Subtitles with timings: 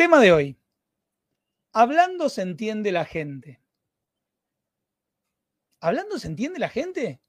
[0.00, 0.56] Tema de hoy.
[1.74, 3.60] Hablando se entiende la gente.
[5.78, 7.20] ¿Hablando se entiende la gente?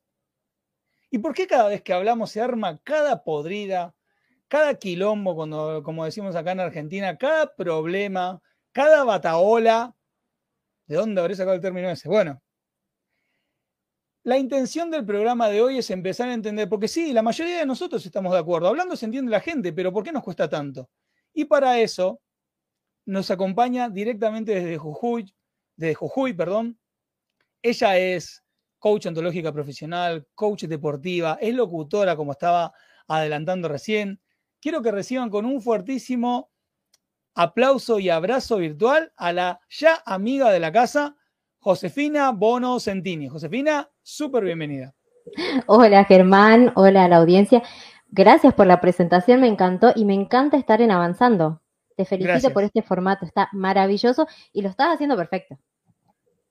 [1.10, 3.94] ¿Y por qué cada vez que hablamos se arma cada podrida,
[4.48, 9.94] cada quilombo, cuando, como decimos acá en Argentina, cada problema, cada bataola?
[10.88, 12.08] ¿De dónde habré sacado el término ese?
[12.08, 12.42] Bueno,
[14.24, 17.66] la intención del programa de hoy es empezar a entender, porque sí, la mayoría de
[17.66, 18.70] nosotros estamos de acuerdo.
[18.70, 20.90] Hablando se entiende la gente, pero ¿por qué nos cuesta tanto?
[21.34, 22.22] Y para eso
[23.06, 25.34] nos acompaña directamente desde Jujuy,
[25.76, 26.80] desde Jujuy, perdón.
[27.62, 28.44] Ella es
[28.80, 32.74] coach ontológica profesional, coach deportiva, es locutora, como estaba
[33.08, 34.20] adelantando recién.
[34.60, 36.52] Quiero que reciban con un fuertísimo
[37.36, 41.16] aplauso y abrazo virtual a la ya amiga de la casa,
[41.60, 43.28] Josefina Bono Centini.
[43.28, 44.96] Josefina, súper bienvenida.
[45.68, 47.62] Hola Germán, hola a la audiencia.
[48.10, 51.61] Gracias por la presentación, me encantó y me encanta estar en Avanzando.
[51.96, 55.60] Te felicito por este formato, está maravilloso y lo estás haciendo perfecto.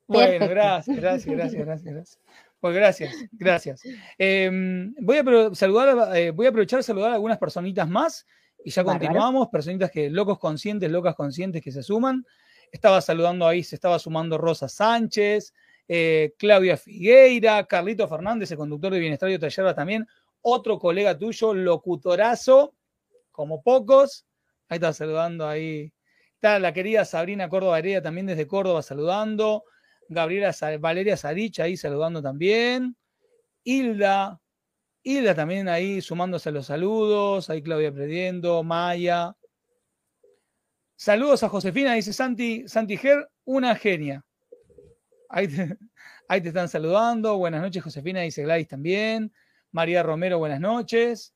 [0.06, 2.20] Bueno, gracias, gracias, gracias, gracias,
[2.58, 3.83] Pues gracias, gracias.
[4.18, 8.27] Em, voy, a saludar, eh, voy a aprovechar a saludar a algunas personitas más
[8.64, 9.48] y ya continuamos.
[9.48, 12.27] Personitas que, locos conscientes, locas conscientes que se suman.
[12.72, 15.55] Estaba saludando ahí, se estaba sumando Rosa Sánchez,
[15.86, 20.06] eh, Claudia Figueira, Carlito Fernández, el conductor de Bienestar y Tallerba también.
[20.42, 22.74] Otro colega tuyo, locutorazo,
[23.30, 24.27] como pocos.
[24.70, 25.92] Ahí está saludando ahí.
[26.34, 29.64] Está la querida Sabrina Córdoba Heredia también desde Córdoba saludando.
[30.08, 32.96] Gabriela Valeria Sarich ahí saludando también.
[33.64, 34.40] Hilda,
[35.02, 37.50] Hilda también ahí sumándose a los saludos.
[37.50, 39.34] Ahí Claudia Prediendo, Maya.
[40.95, 44.24] Saludos a Josefina, dice Santi, Santi Ger, una genia.
[45.28, 45.48] Ahí
[46.28, 47.39] ahí te están saludando.
[47.39, 49.33] Buenas noches, Josefina, dice Gladys también.
[49.72, 51.34] María Romero, buenas noches.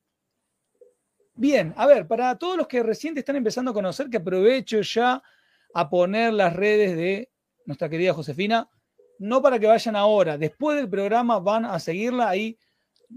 [1.37, 5.23] Bien, a ver, para todos los que recién están empezando a conocer, que aprovecho ya
[5.75, 7.31] a poner las redes de
[7.67, 8.69] nuestra querida Josefina,
[9.19, 12.59] no para que vayan ahora, después del programa van a seguirla ahí.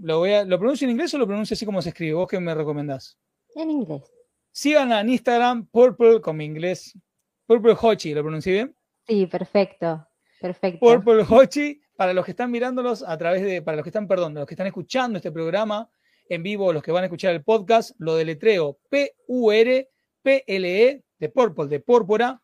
[0.00, 2.14] ¿Lo, voy a, ¿lo pronuncio en inglés o lo pronuncio así como se escribe?
[2.14, 3.18] ¿Vos qué me recomendás?
[3.54, 4.02] En inglés.
[4.50, 6.98] Síganla en Instagram, Purple, con mi inglés.
[7.46, 8.76] Purple Hochi, ¿lo pronuncié bien?
[9.06, 10.06] Sí, perfecto,
[10.40, 10.80] perfecto.
[10.80, 14.34] Purple Hochi, para los que están mirándolos a través de, para los que están, perdón,
[14.34, 15.88] los que están escuchando este programa
[16.28, 19.84] en vivo, los que van a escuchar el podcast, lo deletreo P-U-R-P-L-E,
[21.18, 22.40] de Purple, de Púrpura,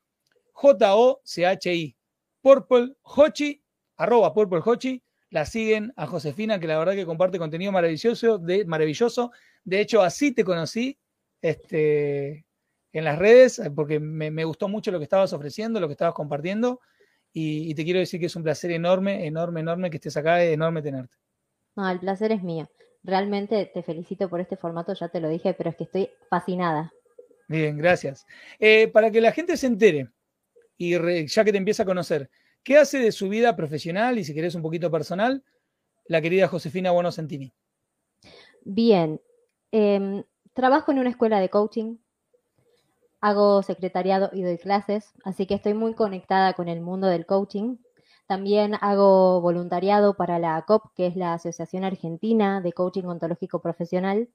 [0.52, 1.96] J-O-C-H-I.
[2.40, 3.62] Purple Hochi,
[3.96, 8.66] arroba Purple Hochi, la siguen a Josefina, que la verdad que comparte contenido maravilloso, de,
[8.66, 9.32] maravilloso.
[9.64, 10.98] De hecho, así te conocí
[11.40, 12.44] este,
[12.92, 16.80] en las redes, porque me, gustó mucho lo que estabas ofreciendo, lo que estabas compartiendo.
[17.32, 20.44] Y, y, te quiero decir que es un placer enorme, enorme, enorme que estés acá,
[20.44, 21.16] enorme tenerte.
[21.74, 22.68] No, el placer es mío.
[23.04, 26.90] Realmente te felicito por este formato, ya te lo dije, pero es que estoy fascinada.
[27.46, 28.26] Bien, gracias.
[28.58, 30.08] Eh, para que la gente se entere,
[30.78, 32.30] y ya que te empieza a conocer,
[32.62, 35.44] ¿qué hace de su vida profesional y si querés un poquito personal
[36.06, 37.52] la querida Josefina Bueno Santini?
[38.64, 39.20] Bien,
[39.70, 41.98] em, trabajo en una escuela de coaching,
[43.20, 47.76] hago secretariado y doy clases, así que estoy muy conectada con el mundo del coaching.
[48.26, 54.28] También hago voluntariado para la COP, que es la Asociación Argentina de Coaching Ontológico Profesional.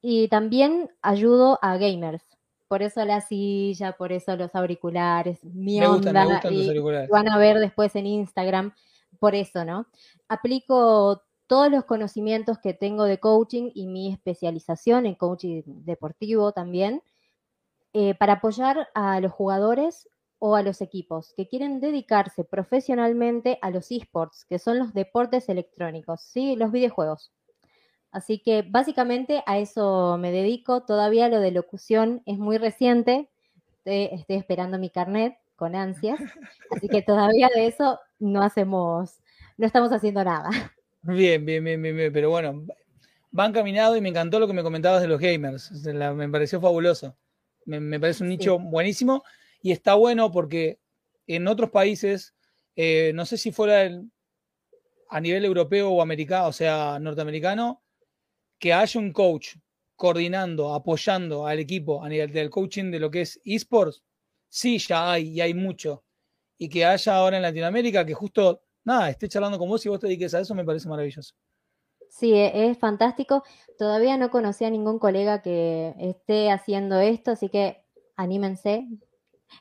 [0.00, 2.22] Y también ayudo a gamers.
[2.68, 6.40] Por eso la silla, por eso los auriculares, mi onda.
[7.10, 8.72] Van a ver después en Instagram,
[9.20, 9.86] por eso, ¿no?
[10.28, 17.02] Aplico todos los conocimientos que tengo de coaching y mi especialización en coaching deportivo también,
[17.92, 23.70] eh, para apoyar a los jugadores o a los equipos que quieren dedicarse profesionalmente a
[23.70, 26.56] los esports, que son los deportes electrónicos, ¿sí?
[26.56, 27.32] los videojuegos.
[28.16, 30.84] Así que básicamente a eso me dedico.
[30.84, 33.28] Todavía lo de locución es muy reciente.
[33.84, 36.18] Estoy, esperando mi carnet con ansias.
[36.70, 39.20] Así que todavía de eso no hacemos,
[39.58, 40.48] no estamos haciendo nada.
[41.02, 42.64] Bien, bien, bien, bien, Pero bueno,
[43.30, 45.70] van caminado y me encantó lo que me comentabas de los gamers.
[45.84, 47.14] me pareció fabuloso.
[47.66, 49.22] Me, parece un nicho buenísimo.
[49.66, 50.78] Y está bueno porque
[51.26, 52.36] en otros países,
[52.76, 53.90] eh, no sé si fuera
[55.08, 57.82] a nivel europeo o americano, o sea, norteamericano,
[58.60, 59.56] que haya un coach
[59.96, 64.04] coordinando, apoyando al equipo a nivel del coaching de lo que es esports,
[64.48, 66.04] sí, ya hay, y hay mucho.
[66.56, 69.98] Y que haya ahora en Latinoamérica que justo, nada, esté charlando con vos y vos
[69.98, 71.34] te dediques a eso, me parece maravilloso.
[72.08, 73.42] Sí, e, es fantástico.
[73.76, 77.84] Todavía no conocí a ningún colega que esté haciendo esto, así que
[78.14, 78.86] anímense.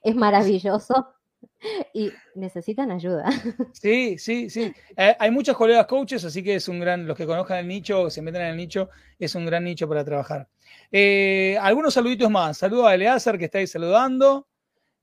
[0.01, 1.13] Es maravilloso
[1.93, 3.25] y necesitan ayuda.
[3.73, 4.73] Sí, sí, sí.
[4.95, 8.09] Eh, hay muchos colegas coaches, así que es un gran, los que conozcan el nicho,
[8.09, 8.89] se meten en el nicho,
[9.19, 10.47] es un gran nicho para trabajar.
[10.91, 12.57] Eh, algunos saluditos más.
[12.57, 14.47] Saludo a Eleazar que está ahí saludando.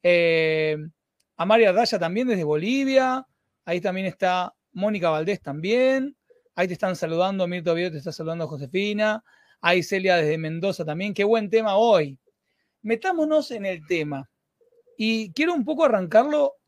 [0.03, 0.77] Eh,
[1.37, 3.27] a María Daya también desde Bolivia.
[3.65, 6.17] Ahí también está Mónica Valdés también.
[6.55, 9.25] Ahí te están saludando, Mirto Oviedo te está saludando Josefina.
[9.61, 11.15] Ahí Celia desde Mendoza también.
[11.15, 12.19] Qué buen tema hoy.
[12.83, 14.29] Metámonos en el tema.
[15.05, 16.59] Y quiero un poco arrancarlo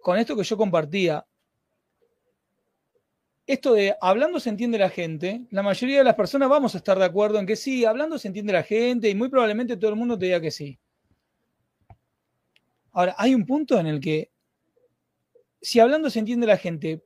[0.00, 1.24] con esto que yo compartía.
[3.46, 6.98] Esto de hablando se entiende la gente, la mayoría de las personas vamos a estar
[6.98, 9.96] de acuerdo en que sí, hablando se entiende la gente y muy probablemente todo el
[9.96, 10.80] mundo te diga que sí.
[12.90, 14.32] Ahora, hay un punto en el que,
[15.62, 17.04] si hablando se entiende la gente,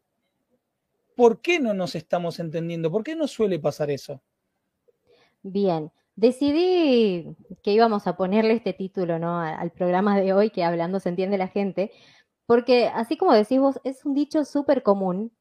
[1.15, 2.91] ¿por qué no nos estamos entendiendo?
[2.91, 4.23] ¿Por qué no suele pasar eso?
[5.43, 9.41] Bien, decidí que íbamos a ponerle este título ¿no?
[9.41, 11.93] al programa de hoy, que hablando se entiende la gente,
[12.45, 15.33] porque así como decís vos, es un dicho súper común,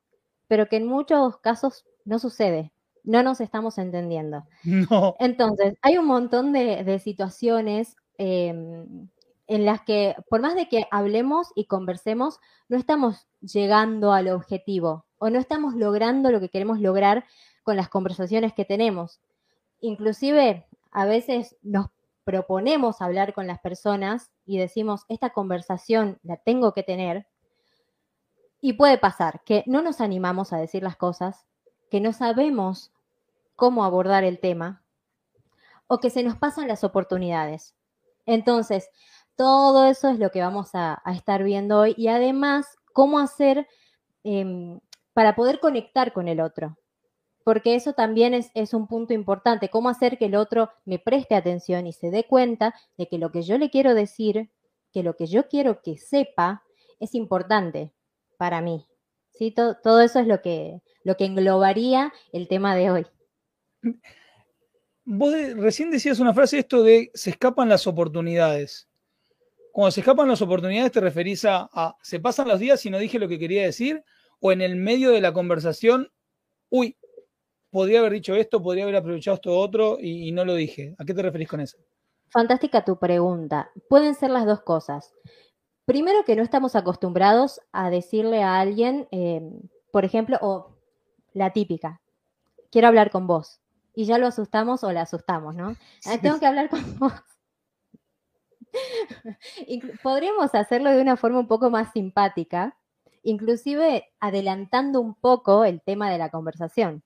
[0.48, 2.72] pero que en muchos casos no sucede.
[3.04, 4.46] No nos estamos entendiendo.
[4.90, 5.16] No.
[5.20, 9.10] Entonces, hay un montón de, situaciones em,
[9.48, 12.40] en las que, por más de que hablemos y conversemos,
[12.70, 17.26] no estamos llegando al objetivo o no estamos logrando lo que queremos lograr
[17.64, 19.20] con las conversaciones que tenemos.
[19.82, 21.88] Inclusive, a veces nos
[22.24, 27.28] proponemos hablar con las personas y decimos, esta conversación la tengo que tener.
[28.62, 31.48] Y puede pasar que no nos animamos a decir las cosas,
[31.90, 32.92] que no sabemos
[33.56, 34.84] cómo abordar el tema
[35.88, 37.74] o que se nos pasan las oportunidades.
[38.26, 38.90] Entonces,
[39.36, 43.68] todo eso es lo que vamos a, estar viendo hoy y además cómo hacer
[44.24, 44.80] em,
[45.14, 46.78] para poder conectar con el otro.
[47.50, 51.88] Porque eso también es, un punto importante, cómo hacer que el otro me preste atención
[51.88, 54.52] y se dé cuenta de que lo que yo le quiero decir,
[54.94, 56.62] que lo que yo quiero que sepa,
[57.00, 57.92] es importante
[58.38, 58.86] para mí.
[59.32, 59.50] ¿Sí?
[59.50, 63.08] Todo, eso es lo que, lo que englobaría el tema de hoy.
[65.04, 68.88] Vos recién decías una frase, esto de se escapan las oportunidades.
[69.72, 73.18] Cuando se escapan las oportunidades, ¿te referís a, se pasan los días y no dije
[73.18, 74.04] lo que quería decir?
[74.40, 76.12] ¿O en el medio de la conversación,
[76.70, 76.96] uy,
[77.72, 80.96] podría haber dicho esto, podría haber aprovechado esto otro y, no lo dije?
[80.98, 81.78] ¿A qué te referís con eso?
[82.30, 83.72] Fantástica tu pregunta.
[83.88, 85.14] Pueden ser las dos cosas.
[85.86, 89.62] Primero que no estamos acostumbrados a decirle a alguien, em,
[89.92, 90.78] por ejemplo, o
[91.34, 92.02] la típica,
[92.72, 93.60] quiero hablar con vos.
[93.96, 95.76] Y ya lo asustamos o la asustamos, ¿no?
[96.22, 97.14] Tengo que hablar con vos.
[100.04, 102.78] Podríamos hacerlo de una forma un poco más simpática,
[103.24, 107.04] inclusive adelantando un poco el tema de la conversación.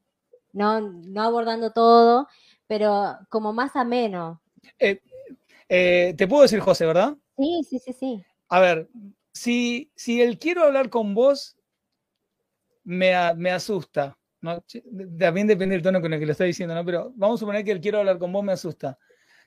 [0.53, 2.27] No, no abordando todo,
[2.67, 4.41] pero como más ameno.
[4.79, 5.01] Eh,
[5.67, 7.15] eh, Te puedo decir, José, ¿verdad?
[7.37, 8.23] Sí, sí, sí, sí.
[8.49, 8.87] A ver,
[9.33, 11.57] si, si el quiero hablar con vos
[12.83, 14.63] me, me asusta, ¿no?
[15.17, 16.85] también depende del tono con el que lo estoy diciendo, ¿no?
[16.85, 18.97] Pero vamos a suponer que el quiero hablar con vos me asusta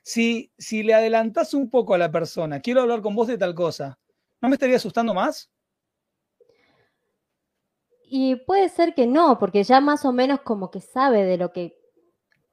[0.07, 3.53] si, si le adelantas un poco a la persona, quiero hablar con vos de tal
[3.53, 3.99] cosa,
[4.39, 5.51] ¿no me estaría asustando más?
[8.09, 11.51] Y puede ser que no, porque ya más o menos como que sabe de lo
[11.51, 11.77] que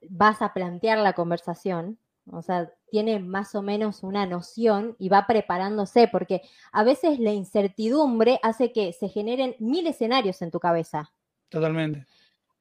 [0.09, 1.99] vas a plantear la conversación,
[2.31, 6.43] o sea, tiene más o menos una noción y va preparándose, porque
[6.73, 11.13] a veces la incertidumbre hace que se generen mil escenarios en tu cabeza.
[11.49, 12.07] Totalmente.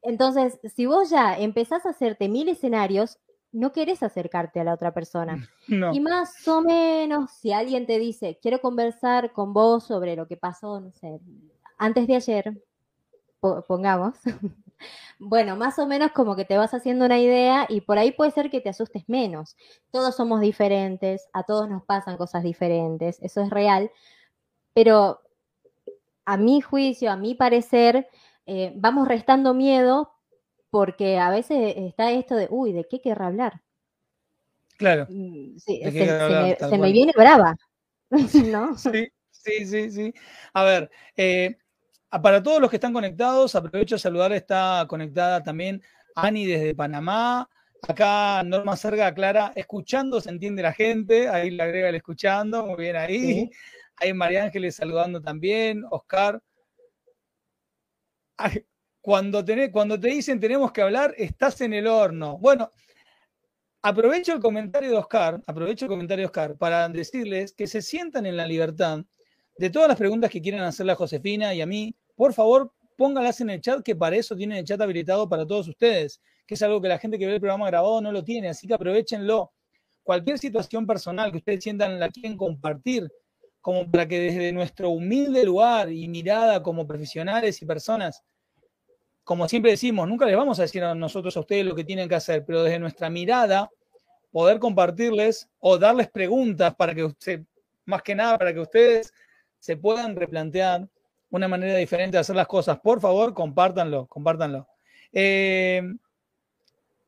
[0.01, 3.19] Entonces, si vos ya empezás a hacerte mil escenarios,
[3.51, 5.49] no querés acercarte a la otra persona.
[5.93, 10.35] Y más o menos, si alguien te dice, quiero conversar con vos sobre lo que
[10.35, 11.19] pasó, no sé,
[11.77, 12.63] antes de ayer,
[13.67, 14.15] pongamos,
[15.19, 18.31] bueno, más o menos como que te vas haciendo una idea y por ahí puede
[18.31, 19.55] ser que te asustes menos.
[19.91, 23.91] Todos somos diferentes, a todos nos pasan cosas diferentes, eso es real,
[24.73, 25.21] pero
[26.25, 28.07] a mi juicio, a mi parecer,
[28.45, 30.13] eh, vamos restando miedo
[30.69, 33.61] porque a veces está esto de, uy, ¿de qué querrá hablar?
[34.77, 35.05] Claro.
[35.09, 37.55] Mm, sí, se, me, viene brava,
[38.45, 38.75] ¿no?
[38.77, 40.13] Sí, sí, sí, sí.
[40.53, 41.57] A ver, eh,
[42.21, 45.81] para todos los que están conectados, aprovecho a saludar, está conectada también
[46.15, 47.49] Ani desde Panamá.
[47.87, 52.77] Acá Norma Serga aclara, escuchando se entiende la gente, ahí le agrega el escuchando, muy
[52.77, 53.49] bien ahí.
[53.97, 56.41] Hay María Ángeles saludando también, Oscar
[59.01, 62.37] cuando, cuando te dicen tenemos que hablar, estás en el horno.
[62.37, 62.71] Bueno,
[63.81, 68.25] aprovecho el comentario de Oscar, aprovecho el comentario de Oscar para decirles que se sientan
[68.25, 68.99] en la libertad
[69.57, 71.95] de todas las preguntas que quieran hacerle a Josefina y a mí.
[72.23, 75.67] Por favor, póngalas en el chat, que para eso tienen el chat habilitado para todos
[75.67, 78.47] ustedes, que es algo que la gente que ve el programa grabado no lo tiene,
[78.47, 79.51] así que aprovechenlo.
[80.03, 83.11] Cualquier situación personal que ustedes sientan la quieren compartir,
[83.59, 88.23] como para que desde nuestro humilde lugar y mirada como profesionales y personas,
[89.25, 92.07] como siempre decimos, nunca les vamos a decir a nosotros a ustedes lo que tienen
[92.07, 93.69] que hacer, pero desde nuestra mirada,
[94.31, 97.05] poder compartirles o darles preguntas para que
[97.83, 99.13] más que nada, para que ustedes
[99.59, 100.87] se puedan replantear
[101.37, 102.79] una manera diferente de hacer las cosas.
[102.79, 104.67] Por favor, compártanlo, compártanlo.
[105.11, 105.81] Eh,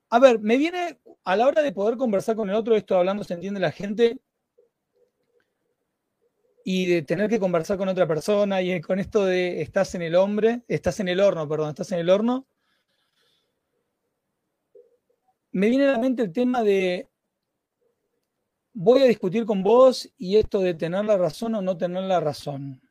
[0.09, 3.23] a ver, me viene a la hora de poder conversar con el otro, esto hablando
[3.23, 4.17] se entiende la gente,
[6.67, 10.15] y de tener que conversar con otra persona y con esto de estás en el
[10.15, 12.47] hombre, estás en el horno, perdón, estás en el horno,
[15.51, 17.07] me viene a la mente el tema de
[18.73, 22.19] voy a discutir con vos y esto de tener la razón o no tener la
[22.19, 22.81] razón.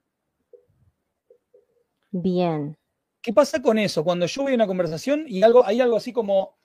[2.16, 2.78] Bien.
[3.21, 4.04] ¿Qué pasa con eso?
[4.04, 6.56] Cuando yo voy a una conversación y algo, hay algo así como,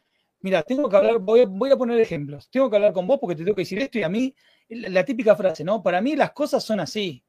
[0.42, 3.36] mira, tengo que hablar, voy, voy a poner ejemplos, tengo que hablar con vos porque
[3.36, 4.36] te tengo que decir esto y a mí
[4.68, 5.82] la típica frase, ¿no?
[5.82, 7.24] Para mí las cosas son así.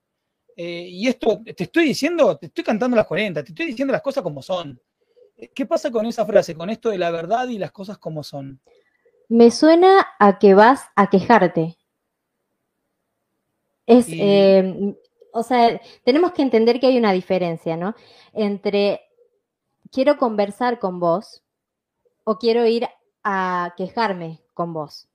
[0.55, 4.03] Eh, y esto, te estoy diciendo, te estoy cantando las 40, te estoy diciendo las
[4.03, 4.79] cosas como son.
[5.55, 8.61] ¿Qué pasa con esa frase, con esto de la verdad y las cosas como son?
[9.31, 11.79] Me suena a que vas a quejarte.
[13.87, 14.95] Es, eh,
[15.33, 17.95] o sea, tenemos que entender que hay una diferencia, ¿no?
[18.33, 19.01] Entre
[19.91, 21.43] quiero conversar con vos
[22.25, 22.87] o quiero ir
[23.25, 25.09] a quejarme con vos.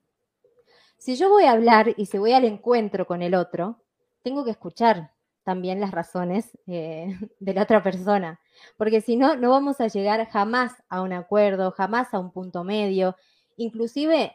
[0.97, 3.81] Si yo voy a hablar y si voy al encuentro con el otro,
[4.21, 5.11] tengo que escuchar
[5.43, 8.39] también las razones eh, de la otra persona,
[8.77, 12.63] porque si no, no vamos a llegar jamás a un acuerdo, jamás a un punto
[12.63, 13.15] medio.
[13.57, 14.33] Inclusive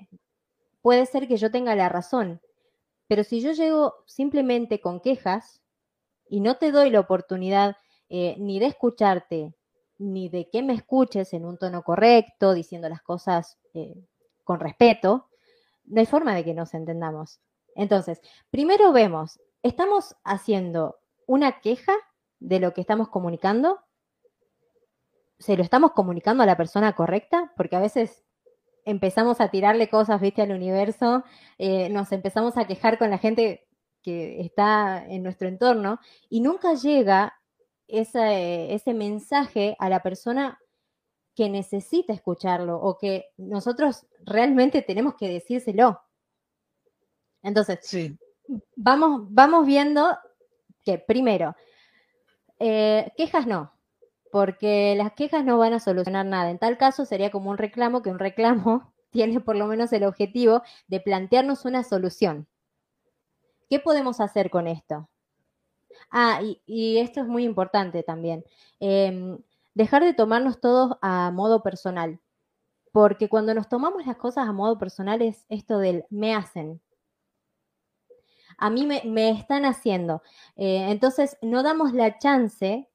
[0.82, 2.40] puede ser que yo tenga la razón,
[3.08, 5.59] pero si yo llego simplemente con quejas
[6.30, 7.76] y no te doy la oportunidad
[8.08, 9.52] eh, ni de escucharte,
[9.98, 13.96] ni de que me escuches en un tono correcto, diciendo las cosas eh,
[14.44, 15.28] con respeto,
[15.84, 17.40] no hay forma de que nos entendamos.
[17.74, 18.20] Entonces,
[18.50, 21.92] primero vemos, ¿estamos haciendo una queja
[22.38, 23.80] de lo que estamos comunicando?
[25.40, 27.52] ¿Se lo estamos comunicando a la persona correcta?
[27.56, 28.24] Porque a veces
[28.84, 31.24] empezamos a tirarle cosas, viste, al universo,
[31.58, 33.66] eh, nos empezamos a quejar con la gente
[34.02, 37.34] que está en nuestro entorno y nunca llega
[37.86, 40.58] ese mensaje a la persona
[41.34, 46.00] que necesita escucharlo o que nosotros realmente tenemos que decírselo.
[47.42, 48.16] Entonces, sí.
[48.76, 50.18] vamos, vamos viendo
[50.84, 51.56] que primero,
[52.58, 53.72] eh, quejas no,
[54.30, 56.50] porque las quejas no van a solucionar nada.
[56.50, 60.04] En tal caso sería como un reclamo, que un reclamo tiene por lo menos el
[60.04, 62.46] objetivo de plantearnos una solución.
[63.70, 65.08] ¿Qué podemos hacer con esto?
[66.10, 68.44] Ah, y, esto es muy importante también.
[68.80, 69.38] Em,
[69.74, 72.20] dejar de tomarnos todos a modo personal.
[72.92, 76.80] Porque cuando nos tomamos las cosas a modo personal es esto del me hacen.
[78.58, 80.22] A mí me, están haciendo.
[80.56, 82.88] Eh, entonces no damos la chance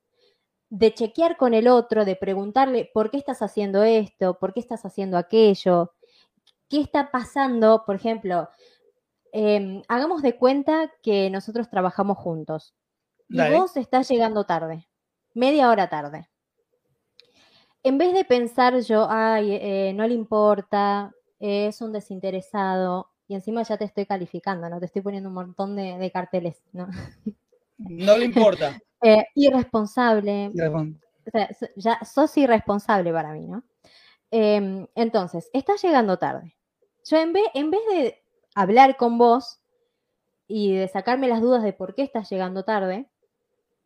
[0.70, 4.86] de chequear con el otro, de preguntarle por qué estás haciendo esto, por qué estás
[4.86, 5.94] haciendo aquello,
[6.70, 8.50] qué está pasando, por ejemplo,
[9.36, 12.74] em, hagamos de cuenta que nosotros trabajamos juntos
[13.30, 14.88] y vos estás llegando tarde,
[15.34, 16.30] media hora tarde
[17.86, 23.62] en vez de pensar yo, ay, eh, no le importa, es un desinteresado, y encima
[23.62, 24.80] ya te estoy calificando, ¿no?
[24.80, 26.88] Te estoy poniendo un montón de, carteles, ¿no?
[27.78, 28.78] No le importa.
[29.04, 30.48] Eh, irresponsable.
[30.48, 33.62] O sea, ya sos irresponsable para mí, ¿no?
[34.32, 36.56] Em, entonces, estás llegando tarde.
[37.08, 38.24] Yo en vez, en vez de
[38.56, 39.60] hablar con vos
[40.48, 43.10] y de sacarme las dudas de por qué estás llegando tarde,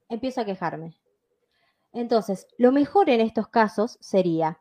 [0.08, 0.98] empiezo a quejarme.
[1.92, 4.60] Entonces, lo mejor en estos casos sería,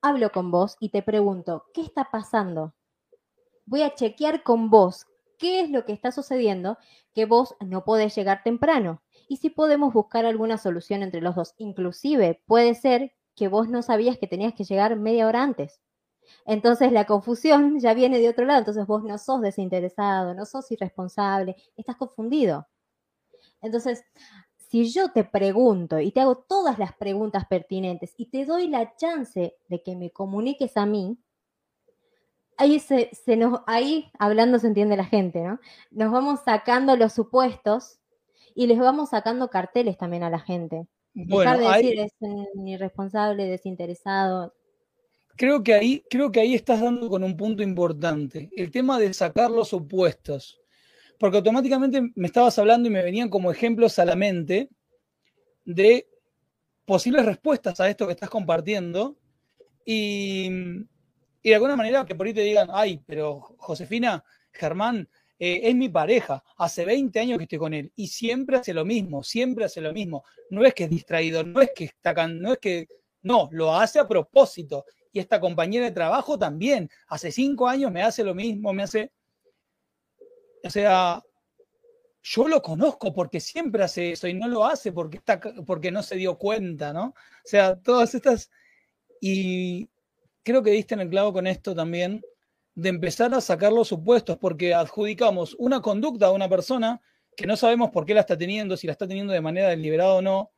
[0.00, 2.74] hablo con vos y te pregunto, ¿qué está pasando?
[3.66, 5.06] Voy a chequear con vos
[5.38, 6.78] qué es lo que está sucediendo
[7.14, 11.54] que vos no podés llegar temprano y si podemos buscar alguna solución entre los dos.
[11.58, 15.80] Inclusive puede ser que vos no sabías que tenías que llegar media hora antes.
[16.46, 20.70] Entonces la confusión ya viene de otro lado, entonces vos no sos desinteresado, no sos
[20.70, 22.66] irresponsable, estás confundido.
[23.60, 24.04] Entonces,
[24.56, 28.94] si yo te pregunto y te hago todas las preguntas pertinentes y te doy la
[28.96, 31.18] chance de que me comuniques a mí,
[32.58, 35.58] ahí, se, nos, ahí hablando se entiende la gente, ¿no?
[35.90, 37.98] Nos vamos sacando los supuestos
[38.54, 40.86] y les vamos sacando carteles también a la gente.
[41.14, 44.52] Dejar de decir es un irresponsable, desinteresado.
[45.38, 49.14] Creo que ahí, creo que ahí estás dando con un punto importante, el tema de
[49.14, 50.60] sacar los opuestos.
[51.18, 54.68] Porque automáticamente me estabas hablando y me venían como ejemplos a la mente
[55.64, 56.06] de
[56.84, 59.16] posibles respuestas a esto que estás compartiendo.
[59.84, 60.48] Y,
[61.42, 65.08] y de alguna manera que por ahí te digan, ay, pero Josefina, Germán,
[65.40, 68.84] eh, es mi pareja, hace 20 años que estoy con él y siempre hace lo
[68.84, 70.24] mismo, siempre hace lo mismo.
[70.50, 72.88] No es que es distraído, no es que está, no es que,
[73.22, 74.84] no, lo hace a propósito.
[75.18, 79.12] Esta compañera de trabajo también, hace cinco años me hace lo mismo, me hace,
[80.64, 81.22] o sea,
[82.22, 86.02] yo lo conozco porque siempre hace eso y no lo hace porque, está, porque no
[86.02, 87.06] se dio cuenta, ¿no?
[87.06, 88.50] O sea, todas estas,
[89.20, 89.88] y
[90.42, 92.22] creo que diste en el clavo con esto también,
[92.74, 97.00] de empezar a sacar los supuestos, porque adjudicamos una conducta a una persona
[97.36, 100.14] que no sabemos por qué la está teniendo, si la está teniendo de manera deliberada
[100.14, 100.52] o no,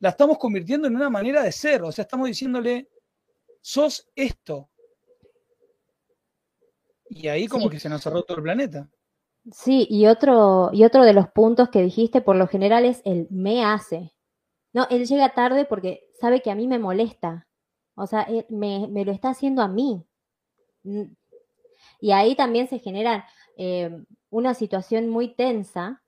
[0.00, 2.88] la estamos convirtiendo en una manera de ser, o sea, estamos diciéndole,
[3.64, 4.68] sos esto.
[7.08, 8.90] Y ahí como que se nos cerró todo el planeta.
[9.50, 13.26] Sí, y otro, y otro de los puntos que dijiste por lo general es el
[13.30, 14.12] me hace.
[14.74, 17.48] No, él llega tarde porque sabe que a mí me molesta.
[17.94, 20.04] O sea, me, me lo está haciendo a mí.
[22.00, 26.02] Y ahí también se genera eh, una situación muy tensa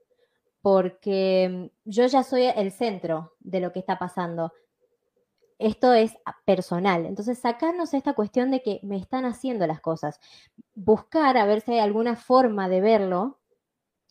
[0.60, 4.52] porque yo ya soy el centro de lo que está pasando.
[5.58, 7.06] Esto es personal.
[7.06, 10.20] Entonces, sacarnos esta cuestión de que me están haciendo las cosas.
[10.74, 13.38] Buscar a ver si hay alguna forma de verlo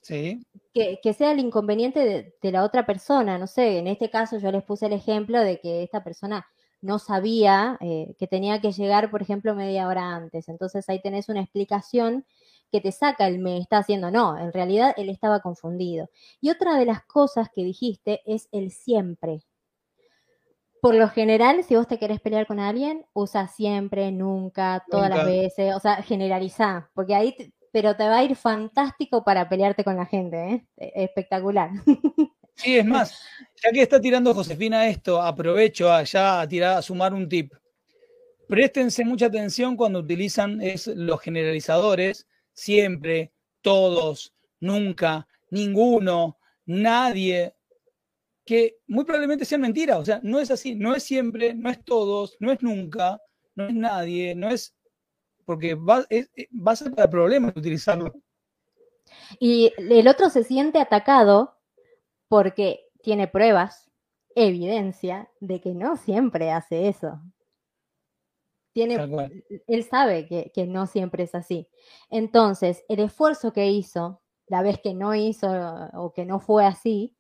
[0.05, 0.45] Sí.
[0.71, 3.39] Que, sea el inconveniente de, de, la otra persona.
[3.39, 6.45] No sé, en este caso yo les puse el ejemplo de que esta persona
[6.81, 10.47] no sabía eh, que tenía que llegar, por ejemplo, media hora antes.
[10.47, 12.23] Entonces ahí tenés una explicación
[12.71, 14.11] que te saca el me está haciendo.
[14.11, 16.11] No, en realidad él estaba confundido.
[16.39, 19.41] Y otra de las cosas que dijiste es el siempre.
[20.85, 25.25] Por lo general, si vos te querés pelear con alguien, usa siempre, nunca, todas las
[25.25, 27.35] veces, o sea, generaliza, porque ahí,
[27.71, 30.65] pero te va a ir fantástico para pelearte con la gente, ¿eh?
[30.77, 31.71] E-, espectacular.
[32.53, 33.19] Sí, es más,
[33.63, 37.51] ya que está tirando Josefina esto, aprovecho allá a tirar, a sumar un tip.
[38.47, 47.54] Préstense mucha atención cuando utilizan es, los generalizadores, siempre, todos, nunca, ninguno, nadie,
[48.45, 49.99] que muy probablemente sean mentiras.
[49.99, 53.19] O sea, no es así, no es siempre, no es todos, no es nunca,
[53.55, 54.75] no es nadie, no es.
[55.45, 56.05] Porque va,
[56.55, 58.13] va a ser para problemas utilizarlo.
[59.39, 61.57] Y el otro se siente atacado
[62.27, 63.91] porque tiene pruebas,
[64.35, 67.21] evidencia de que no siempre hace eso.
[68.73, 68.97] Tiene,
[69.67, 71.69] él sabe que, no siempre es así.
[72.09, 75.47] Entonces, el esfuerzo que hizo, la vez que no hizo
[75.93, 77.14] o que no fue así,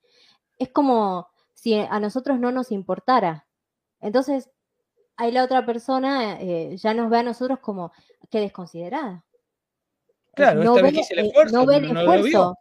[0.57, 3.47] es como si a nosotros no nos importara.
[3.99, 4.49] Entonces,
[5.17, 7.91] ahí la otra persona eh, ya nos ve a nosotros como
[8.29, 9.25] que desconsiderada.
[10.33, 12.57] Claro, no ve, el esfuerzo, no ve el esfuerzo.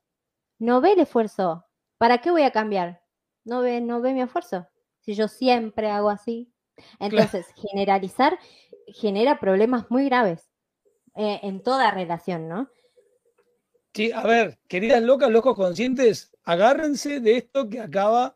[0.59, 1.67] No ve el esfuerzo.
[1.99, 3.03] ¿Para qué voy a cambiar?
[3.45, 4.69] No ve, no ve mi esfuerzo.
[5.01, 6.53] Si yo siempre hago así.
[6.99, 8.39] Entonces, generalizar
[8.87, 10.49] genera problemas muy graves
[11.15, 12.69] eh, en toda relación, ¿no?
[13.95, 18.35] Sí, a ver, queridas locas, locos conscientes, agárrense de esto que acaba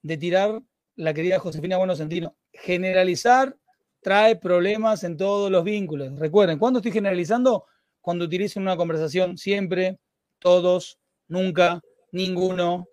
[0.00, 0.62] de tirar
[0.96, 2.36] la querida Josefina Buenosentino.
[2.54, 3.54] Generalizar
[4.00, 6.18] trae problemas en todos los vínculos.
[6.18, 7.66] Recuerden, ¿cuándo estoy generalizando?
[8.00, 9.98] Cuando utilizo una conversación siempre,
[10.38, 12.88] todos, nunca, ninguno.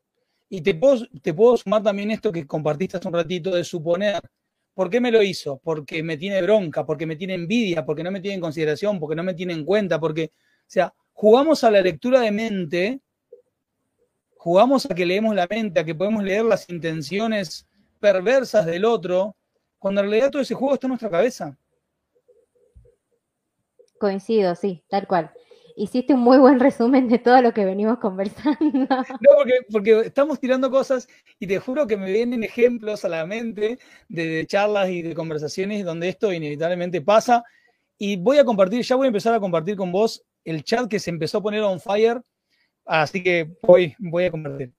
[0.50, 4.20] Y te puedo, te puedo sumar también esto que compartiste hace un ratito de suponer.
[4.74, 5.62] ¿Por qué me lo hizo?
[5.64, 9.16] Porque me tiene bronca, porque me tiene envidia, porque no me tiene en consideración, porque
[9.16, 13.02] no me tiene en cuenta, porque, o sea, jugamos a la lectura de mente,
[14.38, 17.66] jugamos a que leemos la mente, a que podemos leer las intenciones
[18.00, 19.36] perversas del otro,
[19.80, 21.58] cuando en realidad todo ese juego está en nuestra cabeza.
[23.98, 25.32] Coincido, sí, tal cual
[25.76, 28.56] hiciste un muy buen resumen de todo lo que venimos conversando.
[29.22, 29.32] No,
[29.72, 31.08] porque, estamos tirando cosas
[31.40, 35.84] y te juro que me vienen ejemplos a la mente de, charlas y de conversaciones
[35.84, 37.44] donde esto inevitablemente pasa.
[37.98, 41.00] Y voy a compartir, ya voy a empezar a compartir con vos el chat que
[41.00, 42.22] se empezó a poner on fire.
[42.86, 44.74] Así que voy, voy a compartir.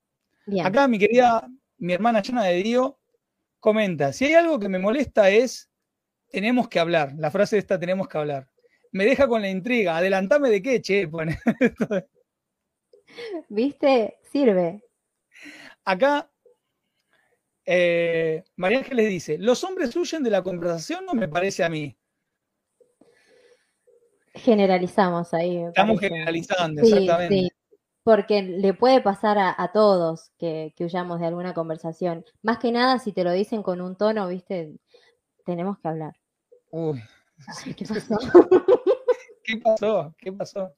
[0.64, 2.98] Acá mi querida, mi hermana Yana de Dio
[3.61, 5.68] comenta, si hay algo que me molesta es,
[6.31, 7.12] tenemos que hablar.
[7.18, 8.48] La frase esta, tenemos que hablar
[8.96, 9.96] me deja con la intriga.
[9.96, 11.09] Adelantame de qué, che.
[13.48, 14.18] ¿Viste?
[14.33, 14.83] Sirve.
[15.85, 16.31] Acá,
[17.64, 21.96] eh, María Ángeles dice, los hombres huyen de la conversación, no me parece a mí.
[24.37, 25.64] Generalizamos ahí.
[25.64, 27.49] Estamos generalizando, exactamente.
[28.03, 32.25] porque le puede pasar a, todos que, que, huyamos de alguna conversación.
[32.42, 34.77] Más que nada, si te lo dicen con un tono, viste,
[35.44, 36.14] tenemos que hablar.
[36.70, 37.03] Uy,
[37.77, 38.16] ¿Qué pasó?
[39.44, 40.14] ¿Qué pasó?
[40.18, 40.72] ¿Qué pasó?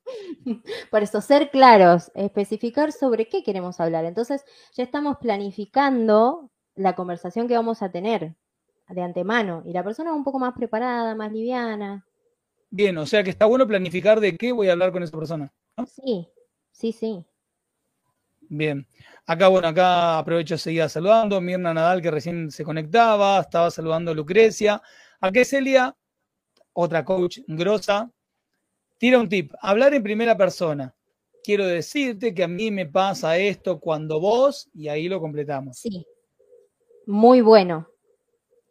[0.90, 4.04] Por eso, ser claros, especificar sobre qué queremos hablar.
[4.04, 4.44] Entonces,
[4.74, 8.36] ya estamos planificando la conversación que vamos a tener
[8.88, 12.06] de antemano y la persona un poco más preparada, más liviana.
[12.70, 15.52] Bien, o sea que está bueno planificar de qué voy a hablar con esa persona.
[15.86, 16.28] Sí,
[16.70, 17.24] sí, sí.
[18.50, 18.86] Bien.
[19.26, 21.40] Acá, bueno, acá aprovecho de seguir saludando.
[21.40, 24.82] Mirna Nadal, que recién se conectaba, estaba saludando a Lucrecia.
[25.20, 25.94] Acá Celia,
[26.72, 28.10] otra coach grosa,
[28.98, 29.52] tira un tip.
[29.60, 30.94] Hablar en primera persona.
[31.42, 35.78] Quiero decirte que a mí me pasa esto cuando vos, y ahí lo completamos.
[35.78, 36.06] Sí.
[37.06, 37.88] Muy bueno.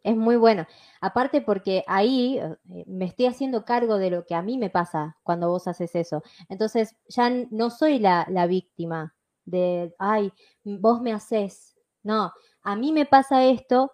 [0.02, 0.66] Es muy bueno.
[1.00, 5.16] Aparte porque ahí eh, me estoy haciendo cargo de lo que a mí me pasa
[5.22, 6.22] cuando vos haces eso.
[6.48, 10.32] Entonces ya no soy la, la víctima de, ay,
[10.64, 11.76] vos me haces.
[12.02, 12.32] No,
[12.62, 13.92] a mí me pasa esto,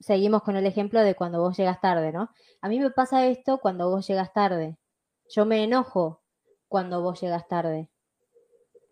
[0.00, 2.30] seguimos con el ejemplo de cuando vos llegas tarde, ¿no?
[2.60, 4.76] A mí me pasa esto cuando vos llegas tarde.
[5.28, 6.22] Yo me enojo
[6.68, 7.90] cuando vos llegas tarde.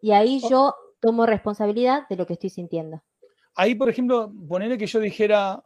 [0.00, 3.02] Y ahí yo tomo responsabilidad de lo que estoy sintiendo.
[3.54, 5.62] Ahí, por ejemplo, ponerle que yo dijera,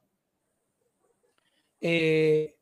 [1.81, 2.57] eh,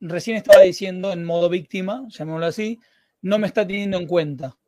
[0.00, 2.80] recién estaba diciendo en modo víctima, llamémoslo así,
[3.22, 4.58] no me está teniendo en cuenta.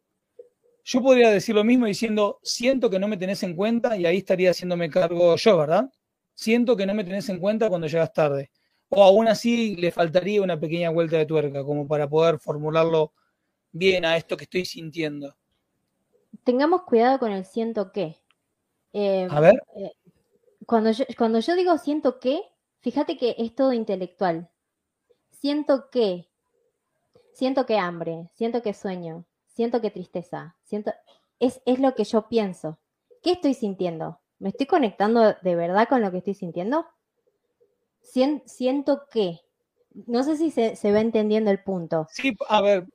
[0.85, 4.19] Yo podría decir lo mismo diciendo, siento que no me tenés en cuenta y ahí
[4.19, 5.91] estaría haciéndome cargo yo, ¿verdad?
[6.35, 8.51] Siento que no me tenés en cuenta cuando llegas tarde.
[8.91, 13.13] O aún así le faltaría una pequeña vuelta de tuerca como para poder formularlo
[13.73, 15.35] bien a esto que estoy sintiendo.
[16.45, 18.17] Tengamos cuidado con el siento que.
[18.93, 19.63] Eh, a ver.
[19.77, 19.93] Eh,
[20.67, 22.43] cuando, yo, cuando yo digo siento que,
[22.85, 24.51] fíjate que es todo intelectual.
[25.31, 26.29] Siento que,
[27.33, 30.93] siento que hambre, siento que sueño, siento que tristeza, siento,
[31.41, 32.79] es, es lo que yo pienso.
[33.23, 34.21] ¿Qué estoy sintiendo?
[34.39, 36.87] ¿Me estoy conectando de verdad con lo que estoy sintiendo?
[38.45, 39.41] siento que,
[40.07, 42.07] no sé si se, se, va entendiendo el punto.
[42.11, 42.87] Sí, a ver,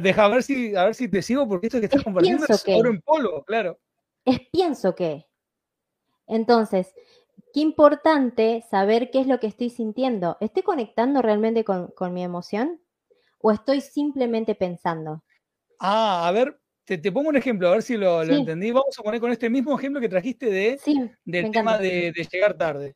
[0.00, 2.76] deja ver si, a ver si te sigo, porque esto que estás compartiendo es que,
[2.76, 3.76] oro en polvo, claro.
[4.24, 5.26] Es pienso que.
[6.28, 6.94] Entonces,
[7.56, 10.36] qué importante saber qué es lo que estoy sintiendo.
[10.42, 12.82] ¿Estoy conectando realmente con, con mi emoción?
[13.40, 15.24] ¿O estoy simplemente pensando?
[15.78, 18.72] Ah, a ver, te, te, pongo un ejemplo, a ver si lo, lo, entendí.
[18.72, 22.28] Vamos a poner con este mismo ejemplo que trajiste de, sí, del tema de, de,
[22.30, 22.94] llegar tarde.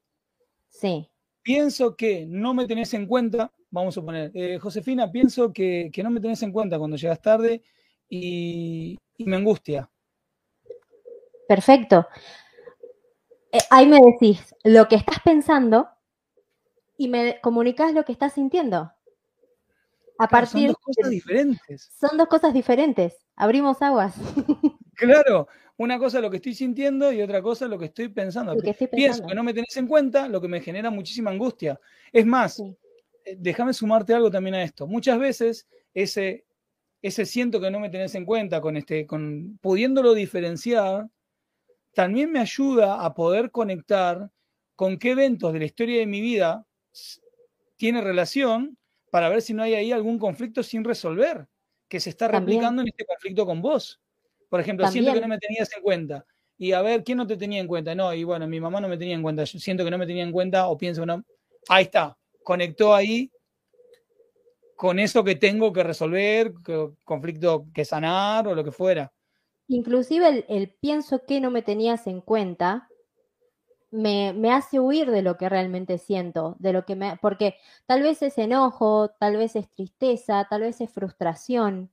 [0.68, 1.08] Sí.
[1.40, 6.02] Pienso que no me tenés en cuenta, vamos a poner, eh, Josefina, pienso que, que,
[6.02, 7.62] no me tenés en cuenta cuando llegas tarde
[8.10, 9.90] y, y me angustia.
[11.48, 12.06] Perfecto.
[13.52, 15.88] Eh, ahí me decís lo que estás pensando
[16.96, 18.92] y me comunicas lo que estás sintiendo.
[20.18, 21.90] A partir son dos cosas diferentes.
[21.98, 23.16] Son dos cosas diferentes.
[23.36, 24.14] Abrimos aguas.
[25.00, 28.08] Claro, una cosa es lo que estoy sintiendo y otra cosa es lo que estoy
[28.08, 28.54] pensando.
[28.58, 29.28] Que estoy Pienso pensando.
[29.28, 31.80] que no me tenés en cuenta, lo que me genera muchísima angustia.
[32.12, 32.76] Es más, Sí.
[33.24, 34.86] eh, déjame sumarte algo también a esto.
[34.86, 36.44] Muchas veces ese,
[37.00, 41.08] ese siento que no me tenés en cuenta, con este, con pudiéndolo diferenciar,
[41.92, 44.30] también me ayuda a poder conectar
[44.76, 46.66] con qué eventos de la historia de mi vida
[47.76, 48.76] tiene relación
[49.10, 51.46] para ver si no hay ahí algún conflicto sin resolver
[51.88, 52.58] que se está También.
[52.58, 54.00] replicando en este conflicto con vos.
[54.48, 56.24] Por ejemplo, siento que no me tenías en cuenta.
[56.56, 57.94] Y a ver, ¿quién no te tenía en cuenta?
[57.94, 59.44] No, y bueno, mi mamá no me tenía en cuenta.
[59.44, 61.24] Yo siento que no me tenía en cuenta o pienso que no.
[61.68, 62.16] Ahí está.
[62.44, 63.30] Conectó ahí
[64.76, 69.12] con eso que tengo que resolver, que- conflicto que sanar o lo que fuera.
[69.70, 72.88] Inclusive el, pienso que no me tenías en cuenta
[73.92, 77.54] me, me hace huir de lo que realmente siento, de lo que me, porque
[77.86, 81.92] tal vez es enojo, tal vez es tristeza, tal vez es frustración.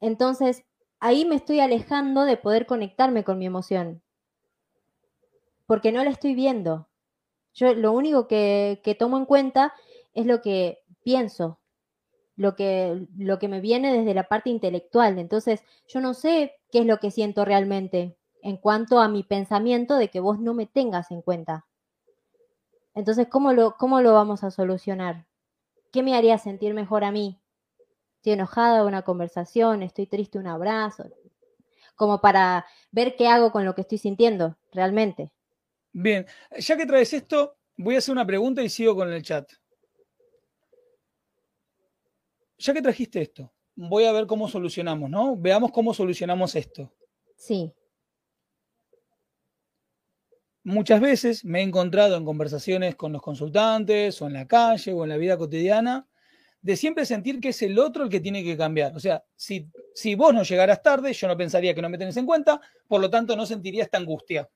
[0.00, 0.64] Entonces,
[0.98, 4.02] ahí me estoy alejando de poder conectarme con mi emoción,
[5.66, 6.88] porque no la estoy viendo.
[7.54, 9.74] Yo lo único que, que tomo en cuenta
[10.12, 11.59] es lo que pienso,
[12.36, 15.18] lo que, lo que me viene desde la parte intelectual.
[15.18, 19.96] Entonces, yo no sé qué es lo que siento realmente en cuanto a mi pensamiento
[19.96, 21.66] de que vos no me tengas en cuenta.
[22.94, 25.26] Entonces, ¿cómo lo, cómo lo vamos a solucionar?
[25.92, 27.40] ¿Qué me haría sentir mejor a mí?
[28.16, 31.04] Estoy enojada, una conversación, estoy triste, un abrazo,
[31.96, 35.30] como para ver qué hago con lo que estoy sintiendo realmente.
[35.92, 36.26] Bien,
[36.58, 39.50] ya que traes esto, voy a hacer una pregunta y sigo con el chat.
[42.60, 45.36] Ya que trajiste esto, voy a ver cómo solucionamos, ¿no?
[45.36, 46.92] Veamos cómo solucionamos esto.
[47.36, 47.72] Sí,
[50.62, 55.04] Muchas veces me he encontrado en conversaciones con los consultantes o en la calle o
[55.04, 56.06] en la vida cotidiana
[56.60, 58.94] de siempre sentir que es el otro el que tiene que cambiar.
[58.94, 62.18] O sea, si, si vos no llegaras tarde, yo no pensaría que no me tenés
[62.18, 64.50] en cuenta, por lo tanto no sentiría esta angustia.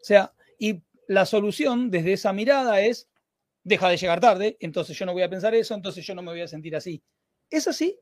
[0.00, 3.08] O sea, y la solución desde esa mirada es
[3.62, 6.32] deja de llegar tarde, entonces yo no voy a pensar eso, entonces yo no me
[6.32, 7.02] voy a sentir así.
[7.54, 8.00] ¿Es así?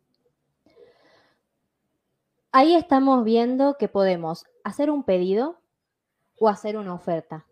[2.52, 5.60] Ahí estamos viendo que podemos hacer un pedido
[6.38, 7.46] o hacer una oferta.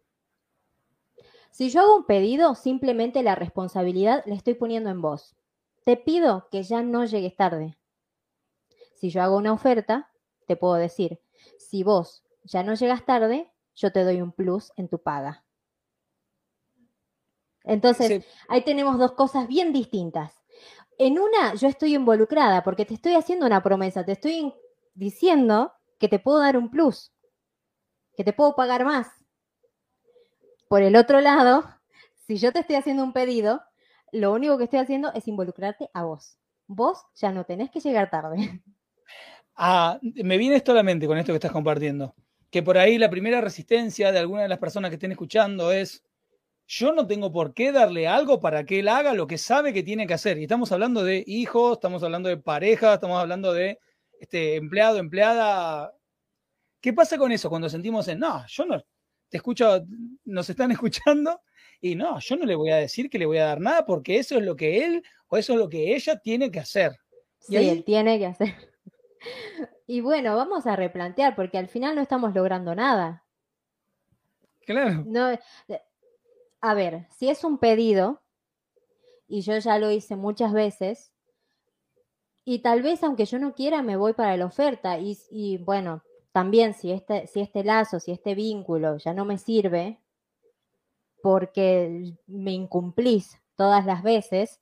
[1.51, 5.37] Si yo hago un pedido, simplemente la responsabilidad le estoy poniendo en vos.
[5.85, 7.77] Te pido que ya no llegues tarde.
[8.95, 10.11] Si yo hago una oferta,
[10.47, 11.21] te puedo decir,
[11.59, 15.45] si vos ya no llegas tarde, yo te doy un plus en tu paga.
[17.63, 20.40] Entonces, ahí tenemos dos cosas bien distintas.
[21.03, 24.53] En una, yo estoy involucrada porque te estoy haciendo una promesa, te estoy
[24.93, 27.11] diciendo que te puedo dar un plus,
[28.15, 29.09] que te puedo pagar más.
[30.69, 31.65] Por el otro lado,
[32.27, 33.63] si yo te estoy haciendo un pedido,
[34.13, 36.37] lo único que estoy haciendo es involucrarte a vos.
[36.67, 38.37] Vos ya no tenés que llegar tarde.
[39.63, 42.15] Ah, me viene esto a la mente con esto que estás compartiendo.
[42.51, 46.03] Que por ahí la primera resistencia de alguna de las personas que estén escuchando es,
[46.73, 49.83] yo no tengo por qué darle algo para que él haga lo que sabe que
[49.83, 50.39] tiene que hacer.
[50.39, 53.81] Y estamos hablando de hijos, estamos hablando de pareja, estamos hablando de
[54.21, 55.93] este, empleado, empleada.
[56.81, 58.81] ¿Qué pasa con eso cuando sentimos en, no, yo no,
[59.29, 59.85] te escucho,
[60.27, 61.41] nos están escuchando
[61.81, 64.19] y no, yo no le voy a decir que le voy a dar nada porque
[64.19, 66.93] eso es lo que él o eso es lo que ella tiene que hacer.
[67.41, 68.55] Sí, él tiene que hacer.
[69.89, 73.25] Y bueno, vamos a replantear, porque al final no estamos logrando nada.
[74.65, 75.03] Claro.
[75.05, 75.37] No,
[76.61, 78.21] a ver, si es un pedido,
[79.29, 81.13] y yo ya lo hice muchas veces,
[82.45, 86.03] y tal vez aunque yo no quiera me voy para la oferta, y, y bueno,
[86.33, 90.01] también si este, si este lazo, si este vínculo ya no me sirve,
[91.23, 94.61] porque me incumplís todas las veces,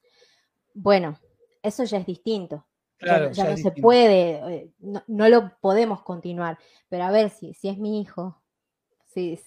[0.75, 1.19] bueno,
[1.63, 2.65] eso ya es distinto
[3.01, 6.59] ya, no se puede, eh, no, lo podemos continuar.
[6.89, 8.41] Pero a ver si, si es mi hijo,
[9.07, 9.39] si,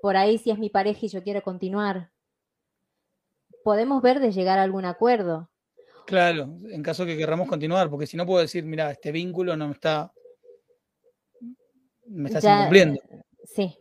[0.00, 2.10] por ahí si es mi pareja y yo quiero continuar,
[3.64, 5.50] podemos ver de llegar a algún acuerdo.
[6.06, 9.68] Claro, en caso que querramos continuar, porque si no puedo decir, mira, este vínculo no
[9.68, 10.12] me está,
[12.06, 13.00] me está incumpliendo.
[13.44, 13.76] Sí,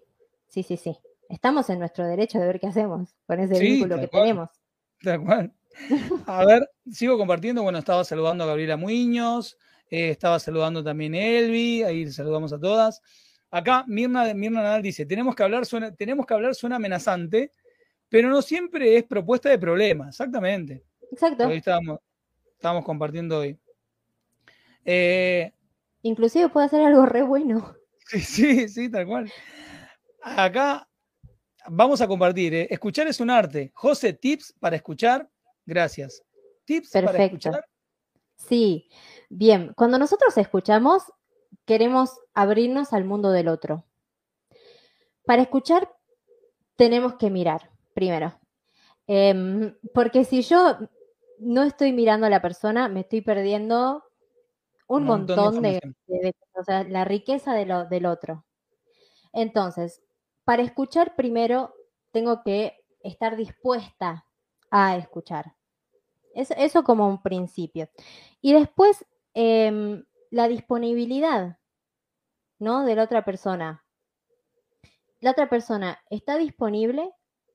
[0.47, 0.97] sí, sí, sí.
[1.29, 4.49] Estamos en nuestro derecho de ver qué hacemos con ese vínculo que tenemos.
[5.01, 5.53] De acuerdo.
[6.25, 7.63] A ver, sigo compartiendo.
[7.63, 9.57] Bueno, estaba saludando a Gabriela Muñoz,
[9.89, 13.01] eh, estaba saludando también a Elvi, ahí saludamos a todas.
[13.49, 17.51] Acá Mirna, Mirna Nadal dice, tenemos que, hablar, suena, tenemos que hablar, suena amenazante,
[18.09, 20.83] pero no siempre es propuesta de problema, exactamente.
[21.11, 21.49] Exacto.
[21.49, 21.99] Estábamos,
[22.53, 23.57] estábamos compartiendo hoy.
[24.83, 25.51] Eh,
[26.01, 27.75] Inclusive puede ser algo re bueno.
[28.07, 29.29] Sí, sí, sí, tal cual.
[30.23, 30.87] Acá
[31.67, 32.53] vamos a compartir.
[32.53, 32.67] Eh.
[32.69, 33.69] Escuchar es un arte.
[33.73, 35.29] José, tips para escuchar
[35.67, 36.23] Gracias.
[36.63, 37.65] ¿Tips para escuchar?
[38.37, 38.89] Sí,
[39.29, 39.73] bien.
[39.75, 41.03] Cuando nosotros escuchamos,
[41.67, 43.83] queremos abrirnos al mundo del otro.
[45.25, 45.93] Para escuchar,
[46.77, 48.39] tenemos que mirar primero.
[49.05, 50.77] Em, porque si yo
[51.39, 54.03] no estoy mirando a la persona, me estoy perdiendo
[54.87, 55.81] un, montón, de,
[56.53, 58.45] o sea, la riqueza de lo, del otro.
[59.33, 60.01] Entonces,
[60.45, 61.73] para escuchar primero,
[62.11, 64.25] tengo que estar dispuesta
[64.71, 65.53] a escuchar.
[66.33, 67.89] Eso, como un principio.
[68.41, 70.05] Y después, em,
[70.37, 71.57] la disponibilidad,
[72.59, 72.85] ¿no?
[72.85, 73.83] De la otra persona.
[75.19, 77.11] La otra persona está disponible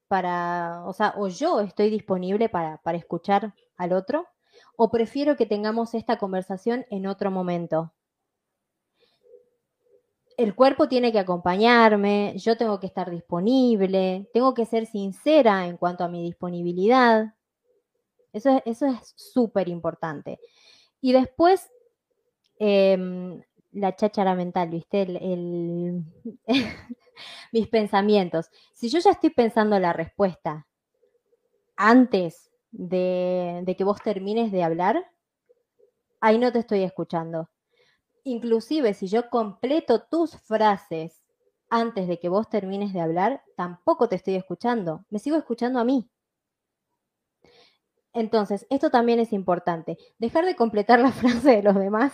[0.09, 4.27] para, o sea, o yo estoy disponible para, para escuchar al otro,
[4.75, 7.95] o prefiero que tengamos esta conversación en otro momento.
[10.37, 15.77] El cuerpo tiene que acompañarme, yo tengo que estar disponible, tengo que ser sincera en
[15.77, 17.33] cuanto a mi disponibilidad.
[18.33, 20.41] Eso, eso es súper importante.
[21.01, 21.71] Y después,
[22.65, 25.03] em, la cháchara mental, ¿viste?
[25.03, 26.05] El,
[27.53, 28.51] mis pensamientos.
[28.73, 30.69] Si yo ya estoy pensando la respuesta
[31.77, 35.05] antes de, de que vos termines de hablar,
[36.21, 37.51] ahí no te estoy escuchando.
[38.23, 41.21] Inclusive si yo completo tus frases
[41.69, 45.05] antes de que vos termines de hablar, tampoco te estoy escuchando.
[45.11, 46.09] Me sigo escuchando a mí.
[48.15, 49.97] Entonces, esto también es importante.
[50.19, 52.13] Dejar de completar la frase de los demás.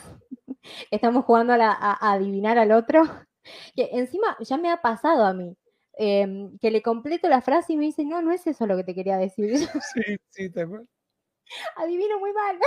[0.91, 3.03] Estamos jugando a, adivinar al otro.
[3.75, 5.57] Que encima ya me ha pasado a mí.
[5.95, 8.85] Em, que le completo la frase y me dice, no, no es eso lo que
[8.85, 9.57] te quería decir.
[9.57, 9.67] Sí,
[10.29, 10.87] sí, te acuerdo.
[11.77, 12.59] Adivino muy mal.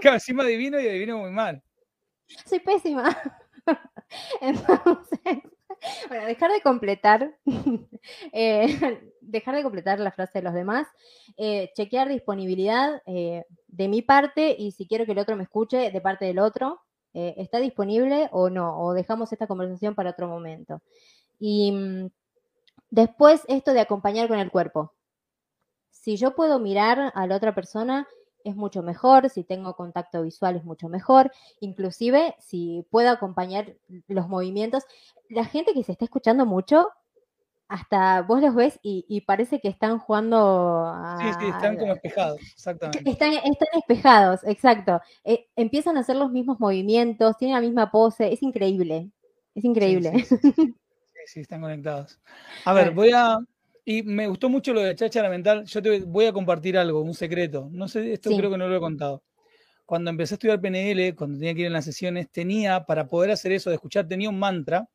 [0.00, 1.62] Claro, encima adivino y adivino muy mal.
[2.46, 3.14] Soy pésima.
[4.40, 5.20] Entonces,
[6.08, 7.36] bueno, dejar de completar,
[8.32, 10.86] eh, dejar de completar la frase de los demás,
[11.36, 15.90] eh, chequear disponibilidad eh, de mi parte y si quiero que el otro me escuche
[15.90, 16.80] de parte del otro,
[17.12, 18.80] ¿está disponible o no?
[18.80, 20.80] O dejamos esta conversación para otro momento.
[21.40, 22.10] Y mm,
[22.90, 24.94] después esto de acompañar con el cuerpo.
[25.90, 28.06] si yo puedo mirar a la otra persona,
[28.44, 33.76] es mucho mejor, si tengo contacto visual es mucho mejor, inclusive si puedo acompañar
[34.08, 34.84] los movimientos.
[35.28, 36.88] La gente que se está escuchando mucho,
[37.70, 40.92] hasta vos los ves y, parece que están jugando.
[41.20, 43.08] sí, sí, están como espejados, exactamente.
[43.08, 45.00] Están, están espejados, exacto.
[45.22, 49.10] Eh, empiezan a hacer los mismos movimientos, tienen la misma pose, es increíble,
[49.54, 50.24] es increíble.
[50.24, 52.18] Sí, sí, están conectados.
[52.64, 53.38] A ver, voy a,
[53.84, 55.64] y me gustó mucho lo de cháchara mental.
[55.64, 57.68] Yo te voy a compartir algo, un secreto.
[57.70, 59.22] No sé, esto creo que no lo he contado.
[59.86, 63.30] Cuando empecé a estudiar PNL, cuando tenía que ir en las sesiones, tenía, para poder
[63.30, 64.88] hacer eso de escuchar, tenía un mantra,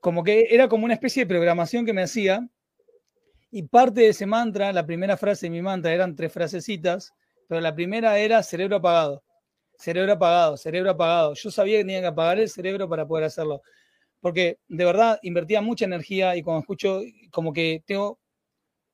[0.00, 2.48] como que era como una especie de programación que me hacía.
[3.50, 7.12] Y parte de ese mantra, la primera frase de mi mantra eran tres frasecitas,
[7.48, 9.22] pero la primera era cerebro apagado.
[9.76, 11.34] Cerebro apagado, cerebro apagado.
[11.34, 13.62] Yo sabía que tenía que apagar el cerebro para poder hacerlo
[14.20, 18.18] porque de verdad invertía mucha energía y cuando escucho, como que tengo,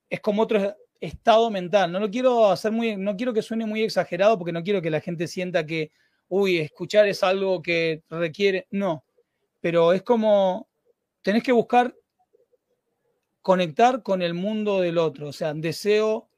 [0.08, 1.92] es como otro estado mental.
[1.92, 4.90] No lo quiero hacer muy, no quiero que suene muy exagerado porque no quiero que
[4.90, 5.90] la gente sienta que,
[6.28, 9.04] uy, escuchar es algo que requiere, no,
[9.60, 10.68] pero es como,
[11.26, 11.92] tenés que buscar
[13.42, 16.28] conectar con el mundo del otro, o sea, deseo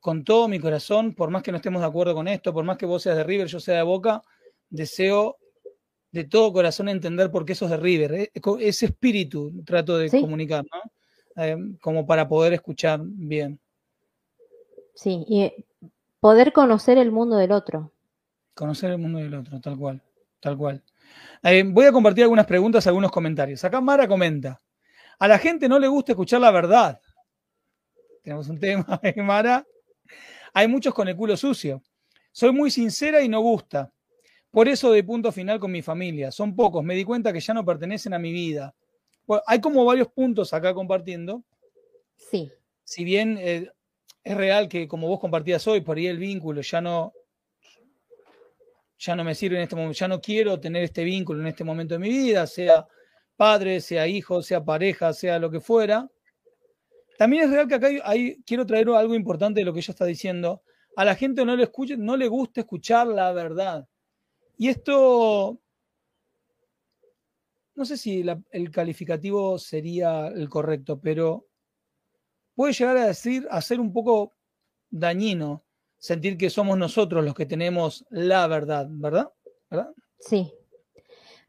[0.00, 2.78] con todo mi corazón, por más que no estemos de acuerdo con esto, por más
[2.78, 4.22] que vos seas de River, yo sea de Boca,
[4.70, 5.36] deseo
[6.12, 8.14] de todo corazón entender por qué sos de River.
[8.14, 8.32] ¿eh?
[8.60, 11.44] Ese espíritu trato de comunicar, ¿no?
[11.44, 13.60] Eh, como para poder escuchar bien.
[14.94, 15.66] Sí, y eh,
[16.20, 17.92] poder conocer el mundo del otro.
[18.54, 20.02] Conocer el mundo del otro, tal cual,
[20.40, 20.82] tal cual.
[21.66, 23.64] Voy a compartir algunas preguntas, algunos comentarios.
[23.64, 24.60] Acá Mara comenta,
[25.18, 27.00] a la gente no le gusta escuchar la verdad.
[28.22, 29.66] Tenemos un tema, Mara?
[30.52, 31.82] Hay muchos con el culo sucio.
[32.32, 33.92] Soy muy sincera y no gusta.
[34.50, 36.30] Por eso de punto final con mi familia.
[36.30, 36.84] Son pocos.
[36.84, 38.74] Me di cuenta que ya no pertenecen a mi vida.
[39.46, 41.44] hay como varios puntos acá compartiendo.
[42.16, 42.50] Sí.
[42.84, 43.70] Si bien eh,
[44.22, 47.12] es real que como vos compartías hoy, por ahí el vínculo ya no,
[48.98, 51.64] ya no me sirve en este momento, ya no quiero tener este vínculo en este
[51.64, 52.86] momento de mi vida, sea
[53.36, 56.08] padre, sea hijo, sea pareja, sea lo que fuera.
[57.18, 60.04] También es real que acá hay, quiero traer algo importante de lo que ella está
[60.04, 60.62] diciendo.
[60.96, 63.86] A la gente no le, escuche, no le gusta escuchar la verdad.
[64.56, 65.60] Y esto,
[67.74, 71.46] no sé si el calificativo sería el correcto, pero
[72.54, 74.32] puede llegar a decir, a ser un poco
[74.90, 75.64] dañino
[76.04, 79.32] sentir que somos nosotros los que tenemos la verdad, ¿verdad?
[80.18, 80.52] Sí.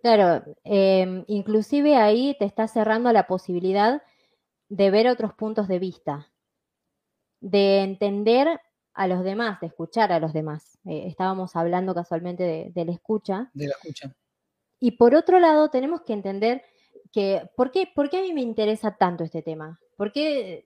[0.01, 4.01] Claro, em, inclusive ahí te está cerrando la posibilidad
[4.69, 6.31] de ver otros puntos de vista,
[7.41, 8.61] de entender
[8.93, 10.79] a los demás, de escuchar a los demás.
[10.85, 13.51] Eh, estábamos hablando casualmente de, la escucha.
[13.53, 14.15] De la escucha.
[14.79, 16.63] Y por otro lado, tenemos que entender
[17.11, 19.81] que, ¿por qué, ¿por qué a mí me interesa tanto este tema?
[19.97, 20.65] ¿Por qué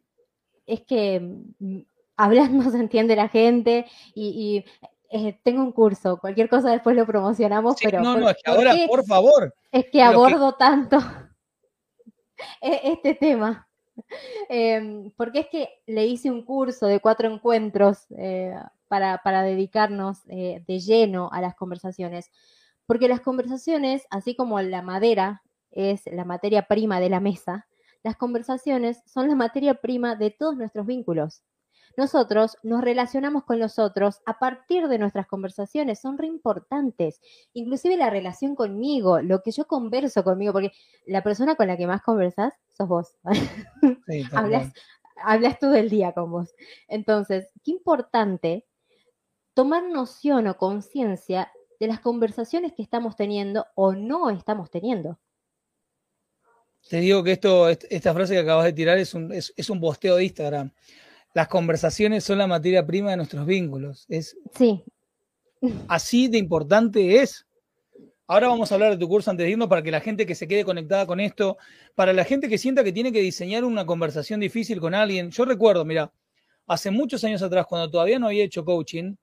[0.67, 1.19] es que
[1.58, 1.80] mm,
[2.19, 4.65] hablando se entiende la gente y,
[5.12, 7.99] eh, tengo un curso, cualquier cosa después lo promocionamos, pero...
[8.01, 9.55] No, no, es que ahora, por favor.
[9.71, 10.99] Es que abordo tanto
[12.62, 13.65] e, este tema.
[14.49, 18.55] Em, porque es que le hice un curso de cuatro encuentros eh,
[18.88, 22.32] para, dedicarnos eh, de lleno a las conversaciones.
[22.86, 27.67] Porque las conversaciones, así como la madera es la materia prima de la mesa,
[28.03, 31.43] las conversaciones son la materia prima de todos nuestros vínculos.
[31.99, 37.19] Nosotros nos relacionamos con los otros a partir de nuestras conversaciones, son re importantes.
[37.51, 40.71] Inclusive la relación conmigo, lo que yo converso conmigo, porque
[41.05, 43.17] la persona con la que más conversas sos vos.
[44.31, 44.71] hablas,
[45.21, 46.55] hablas todo el día con vos.
[46.88, 48.65] Entonces, qué importante
[49.53, 55.19] tomar noción o conciencia de las conversaciones que estamos teniendo o no estamos teniendo.
[56.89, 59.81] Te digo que esto, esta frase que acabas de tirar es un, es, es un
[59.81, 60.71] posteo de Instagram
[61.34, 64.06] las conversaciones son la materia prima de nuestros vínculos.
[64.10, 64.84] Es sí.
[65.88, 67.46] Así de importante es.
[68.28, 70.36] Ahora vamos a hablar de tu curso antes de irnos para que la gente que
[70.36, 71.58] se quede conectada con esto,
[71.96, 75.32] para la gente que sienta que tiene que diseñar una conversación difícil con alguien.
[75.32, 76.12] Yo recuerdo, mira,
[76.68, 79.15] hace muchos años atrás, cuando todavía no había hecho coaching,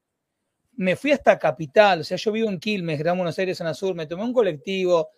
[0.74, 3.94] me fui hasta Capital, o sea, yo vivo en Quilmes, Gran Buenos Aires, en Sur,
[3.94, 5.08] me tomé un colectivo,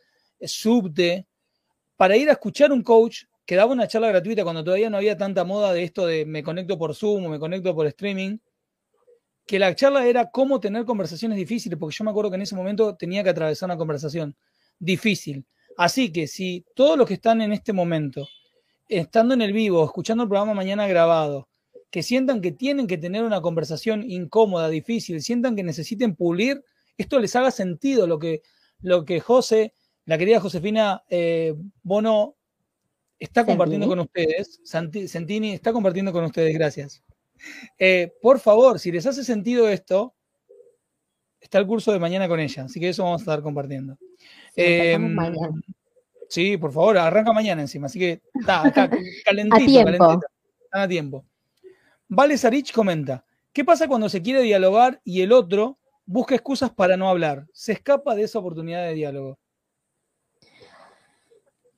[0.40, 1.26] subte,
[1.96, 5.16] para ir a escuchar un coach que daba una charla gratuita cuando todavía no había
[5.16, 8.36] tanta moda de esto de me conecto por Zoom o me conecto por streaming,
[9.46, 12.54] que la charla era cómo tener conversaciones difíciles, porque yo me acuerdo que en ese
[12.54, 14.36] momento tenía que atravesar una conversación
[14.78, 15.46] difícil.
[15.78, 18.28] Así que si todos los que están en este momento,
[18.86, 21.48] estando en el vivo, escuchando el programa mañana grabado,
[21.90, 26.62] que sientan que tienen que tener una conversación incómoda, difícil, sientan que necesiten pulir,
[26.98, 28.42] esto les haga sentido lo que,
[28.80, 29.72] lo que José,
[30.04, 32.34] la querida Josefina eh, Bono
[33.18, 33.88] está compartiendo Sentini.
[33.88, 34.60] con ustedes.
[34.64, 37.02] Santi- Sentini está compartiendo con ustedes, gracias.
[37.78, 40.14] Eh, por favor, si les hace sentido esto,
[41.40, 43.96] está el curso de mañana con ella, así que eso vamos a estar compartiendo.
[44.54, 45.60] Sí, Em, mañana.
[46.28, 48.90] Sí, por favor, arranca mañana encima, así que está, está
[49.24, 49.84] calentito, A tiempo.
[49.98, 50.26] calentito.
[50.64, 51.24] Están a tiempo.
[52.08, 56.96] Vale Sarich comenta, ¿qué pasa cuando se quiere dialogar y el otro busca excusas para
[56.96, 57.46] no hablar?
[57.52, 59.38] Se escapa de esa oportunidad de diálogo.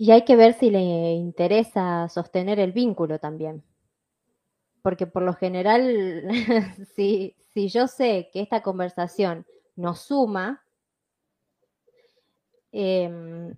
[0.01, 3.63] Y hay que ver si le interesa sostener el vínculo también.
[4.83, 6.29] Porque por lo general,
[6.95, 9.47] si, si yo sé que esta conversación
[9.77, 10.63] nos suma,
[12.73, 13.55] em,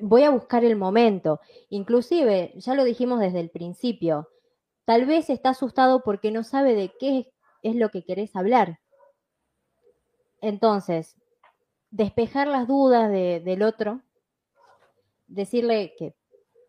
[0.00, 1.40] voy a buscar el momento.
[1.70, 4.28] Inclusive, ya lo dijimos desde el principio,
[4.84, 8.78] tal vez está asustado porque no sabe de qué es lo que querés hablar.
[10.42, 11.16] Entonces,
[11.90, 14.02] despejar las dudas de- del otro,
[15.32, 16.14] decirle que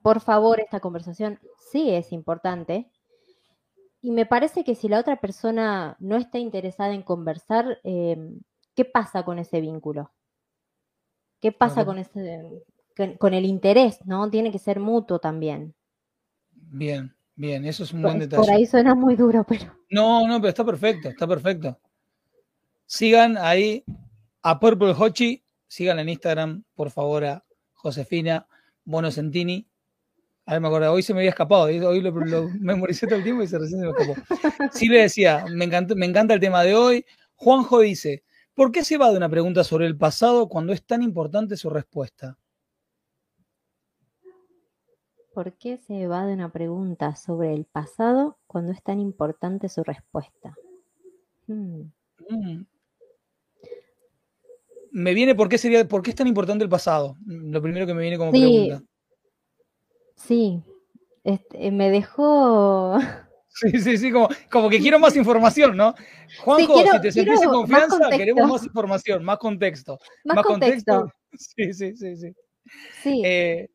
[0.02, 1.40] por favor esta conversación
[1.72, 2.90] sí es importante.
[4.02, 8.42] Y me parece que si la otra persona no está interesada en conversar, em,
[8.76, 10.12] ¿qué pasa con ese vínculo?
[11.40, 12.64] ¿Qué pasa con ese
[12.96, 14.30] con, con el interés, ¿no?
[14.30, 15.74] Tiene que ser mutuo también.
[16.52, 18.52] Bien, bien, eso es un Por, buen por detalle.
[18.52, 21.80] ahí suena muy duro, pero No, no, pero está perfecto, está perfecto.
[22.86, 23.84] Sigan ahí
[24.42, 27.44] a Purple Hochi, sigan en Instagram, por favor, a
[27.84, 28.48] Josefina
[28.84, 29.68] Bonosentini.
[30.46, 33.24] A ver, me acuerdo, hoy se me había escapado, hoy lo, lo memoricé todo el
[33.24, 34.16] tiempo y se recién se me escapó.
[34.74, 37.06] Sí le decía, me encanta, me encanta el tema de hoy.
[37.36, 38.24] Juanjo dice,
[38.56, 41.70] ¿por qué se va de una pregunta sobre el pasado cuando es tan importante su
[41.70, 42.38] respuesta?
[45.34, 50.56] ¿por qué se evade una pregunta sobre el pasado cuando es tan importante su respuesta?
[51.48, 51.92] Hmm.
[52.30, 52.66] Mm.
[54.96, 57.18] Me viene, ¿por qué, sería, ¿por qué es tan importante el pasado?
[57.26, 58.84] Lo primero que me viene como Sí, pregunta.
[60.16, 60.62] Sí,
[61.24, 62.98] este, me dejó.
[63.56, 65.94] Sí, sí, sí, como, como que quiero más información, ¿no?
[66.40, 70.00] Juanjo, quiero- si te sentís en más confianza, queremos más información, más contexto.
[70.26, 71.08] Más, contexto.
[71.38, 72.34] Sí, sí, sí, sí.
[73.04, 73.68] Sí, Eh,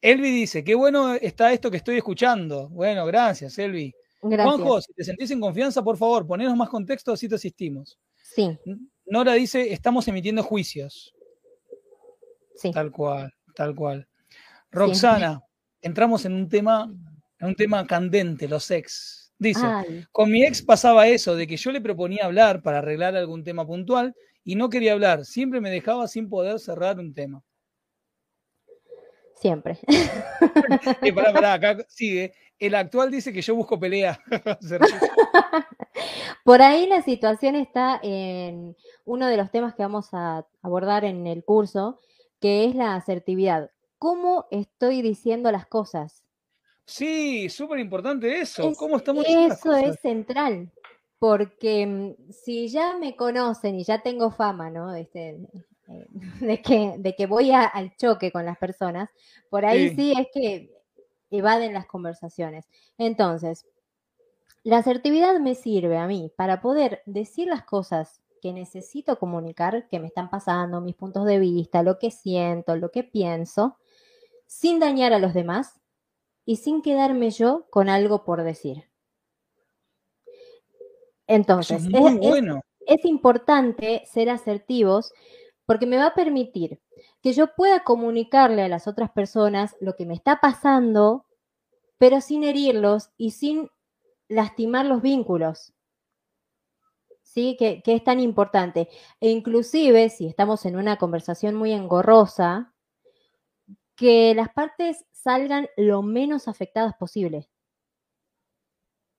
[0.00, 2.68] Elvi dice, qué bueno está esto que estoy escuchando.
[2.70, 3.92] Bueno, gracias, Elvi.
[4.22, 4.56] gracias.
[4.56, 7.96] Juanjo, si te sentís en confianza, por favor, ponenos más contexto, así te asistimos.
[8.16, 8.58] Sí,
[9.06, 11.14] Nora dice, estamos emitiendo juicios.
[12.56, 12.70] sí.
[12.70, 14.08] Tal cual, tal cual.
[14.70, 15.42] Roxana,
[15.80, 16.90] entramos en un tema,
[17.38, 19.32] en un tema candente, los ex.
[19.38, 23.16] Dice, Ay, con mi ex pasaba eso, de que yo le proponía hablar para arreglar
[23.16, 25.24] algún tema puntual y no quería hablar.
[25.24, 27.42] Siempre me dejaba sin poder cerrar un tema.
[29.42, 29.78] Siempre.
[31.02, 32.32] Eh, pará, pará, acá sigue.
[32.58, 34.20] El actual dice que yo busco pelea.
[36.44, 41.26] Por ahí la situación está en uno de los temas que vamos a abordar en
[41.26, 42.00] el curso,
[42.40, 43.70] que es la asertividad.
[43.98, 46.22] ¿Cómo estoy diciendo las cosas?
[46.84, 48.70] sí, súper importante eso.
[48.70, 49.84] Es- ¿Cómo estamos diciendo las Eso cosas?
[49.94, 50.72] es central,
[51.20, 54.92] porque mm, si ya me conocen y ya tengo fama, ¿no?
[54.94, 55.38] Este,
[56.40, 59.10] de, que, de que voy a- al choque con las personas,
[59.50, 59.94] por ahí Sí.
[59.96, 60.14] sí.
[60.18, 60.70] es que
[61.30, 62.66] evaden las conversaciones.
[62.98, 63.66] Entonces,
[64.64, 69.98] la asertividad me sirve a mí para poder decir las cosas que necesito comunicar, que
[70.00, 73.78] me están pasando, mis puntos de vista, lo que siento, lo que pienso,
[74.46, 75.80] sin dañar a los demás
[76.44, 78.84] y sin quedarme yo con algo por decir.
[81.26, 82.60] Entonces, es es, muy es- bueno.
[82.86, 85.12] es importante ser asertivos
[85.66, 86.80] porque me va a permitir
[87.22, 91.26] que yo pueda comunicarle a las otras personas lo que me está pasando,
[91.98, 93.70] pero sin herirlos y sin
[94.28, 95.72] lastimar los vínculos.
[97.22, 97.56] ¿Sí?
[97.58, 98.88] Que, que es tan importante.
[99.20, 102.74] E inclusive, si estamos en una conversación muy engorrosa,
[103.96, 107.48] que las partes salgan lo menos afectadas posible.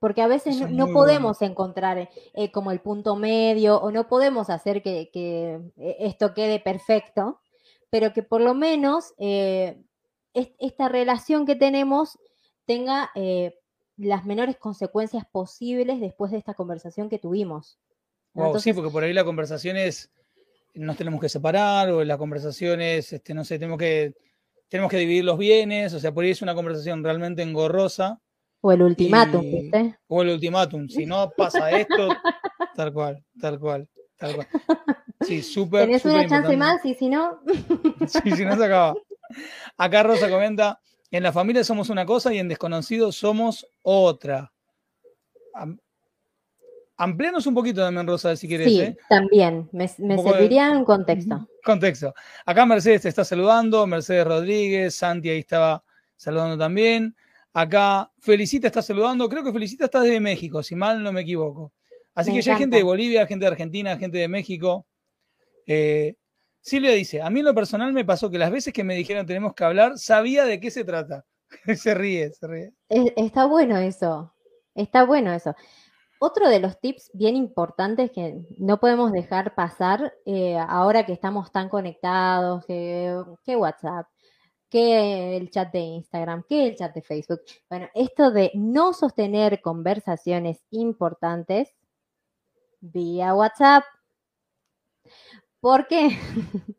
[0.03, 0.93] Porque a veces no, bueno.
[0.93, 6.33] podemos encontrar eh, como el punto medio o no podemos hacer que, que, eh, esto
[6.33, 7.39] quede perfecto,
[7.89, 9.81] pero que por lo menos eh,
[10.33, 12.19] es- esta relación que tenemos
[12.65, 13.57] tenga eh,
[13.95, 17.79] las menores consecuencias posibles después de esta conversación que tuvimos.
[18.59, 20.11] sí, porque por ahí la conversación es,
[20.73, 24.15] nos tenemos que separar, o la conversación es, este, no sé, tenemos que,
[24.67, 28.19] tenemos que dividir los bienes, o sea, por ahí es una conversación realmente engorrosa,
[28.65, 29.97] o el ultimátum, y- ¿viste?
[30.07, 32.15] o el ultimátum, si no pasa esto,
[32.75, 34.47] tal cual, tal cual, tal cual.
[35.21, 36.57] Sí, súper, Tenés una chance importante.
[36.57, 37.41] más y si no,
[38.07, 38.95] Sí, si no se acaba.
[39.77, 40.79] Acá Rosa comenta,
[41.11, 44.51] en la familia somos una cosa y en desconocidos somos otra.
[45.53, 45.77] Am-
[46.95, 48.67] Amplíanos un poquito también, Rosa, si quieres.
[48.67, 48.95] sí, ¿eh?
[49.09, 51.47] también, me, me poco de- serviría un contexto.
[51.65, 52.13] Contexto.
[52.45, 55.83] Acá Mercedes te está saludando, Mercedes Rodríguez, Santi ahí estaba
[56.15, 57.15] saludando también.
[57.53, 59.29] Acá Felicita está saludando.
[59.29, 61.71] Creo que Felicita está desde México, si mal no me equivoco.
[62.15, 64.85] Así que ya hay gente de Bolivia, gente de Argentina, gente de México.
[65.65, 66.15] Eh,
[66.61, 69.25] Silvia dice, a mí en lo personal me pasó que las veces que me dijeron
[69.25, 71.25] tenemos que hablar, sabía de qué se trata.
[71.75, 72.73] se ríe, se ríe.
[72.89, 74.33] Está bueno eso,
[74.73, 75.55] está bueno eso.
[76.19, 81.51] Otro de los tips bien importantes que no podemos dejar pasar eh, ahora que estamos
[81.51, 83.13] tan conectados, que,
[83.57, 84.07] WhatsApp,
[84.73, 87.41] que el chat de Instagram, que el chat de Facebook.
[87.69, 91.75] Bueno, esto de no sostener conversaciones importantes
[92.81, 93.83] vía WhatsApp.
[95.59, 96.09] ¿Por qué?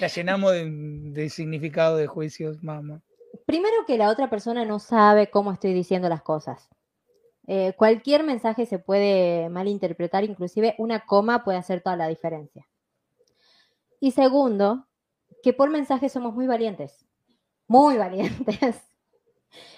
[0.00, 3.02] La llenamos de, significado de juicios, mamá.
[3.44, 6.68] Primero que la otra persona no sabe cómo estoy diciendo las cosas.
[7.48, 12.68] Eh, cualquier mensaje se puede malinterpretar, inclusive una coma puede hacer toda la diferencia.
[13.98, 14.86] Y segundo,
[15.42, 17.05] que por mensaje somos muy valientes,
[17.68, 18.76] muy valientes.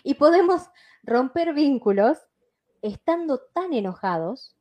[0.02, 0.62] Y podemos
[1.04, 2.18] romper vínculos
[2.82, 4.56] estando tan enojados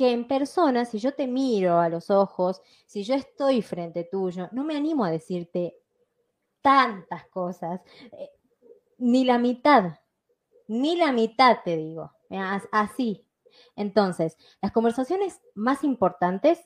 [0.00, 4.48] que en persona, si yo te miro a los ojos, si yo estoy frente tuyo,
[4.52, 5.76] no me animo a decirte
[6.62, 8.30] tantas cosas, eh,
[8.96, 9.98] ni la mitad,
[10.68, 12.12] ni la mitad te digo,
[12.72, 13.26] así.
[13.76, 16.60] Entonces, las conversaciones más importantes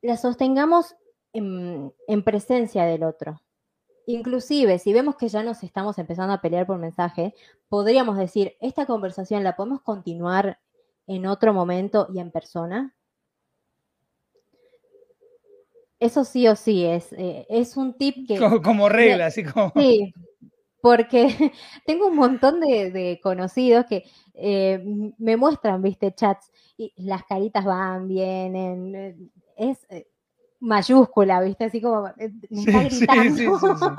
[0.00, 0.96] las sostengamos
[1.32, 3.40] en, en presencia del otro.
[4.06, 7.34] Inclusive, si vemos que ya nos estamos empezando a pelear por mensaje,
[7.68, 10.58] podríamos decir, esta conversación la podemos continuar
[11.06, 12.94] en otro momento y en persona?
[16.00, 18.38] Eso sí o sí es, eh, es un tip que...
[18.62, 19.72] Como, regla, así como...
[19.76, 20.12] Sí,
[20.80, 21.28] porque
[21.86, 24.82] tengo un montón de, conocidos que eh,
[25.18, 29.16] me muestran, viste, chats y las caritas van, vienen, eh,
[29.56, 29.86] es
[30.62, 33.96] mayúscula, viste, así como me está gritando.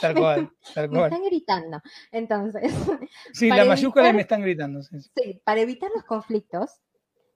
[0.00, 1.00] Tal cual, tal cual.
[1.00, 1.82] Me están gritando.
[2.12, 2.72] Entonces.
[3.32, 4.82] Sí, la mayúscula me están gritando.
[4.82, 5.40] Sí.
[5.44, 6.80] para evitar los conflictos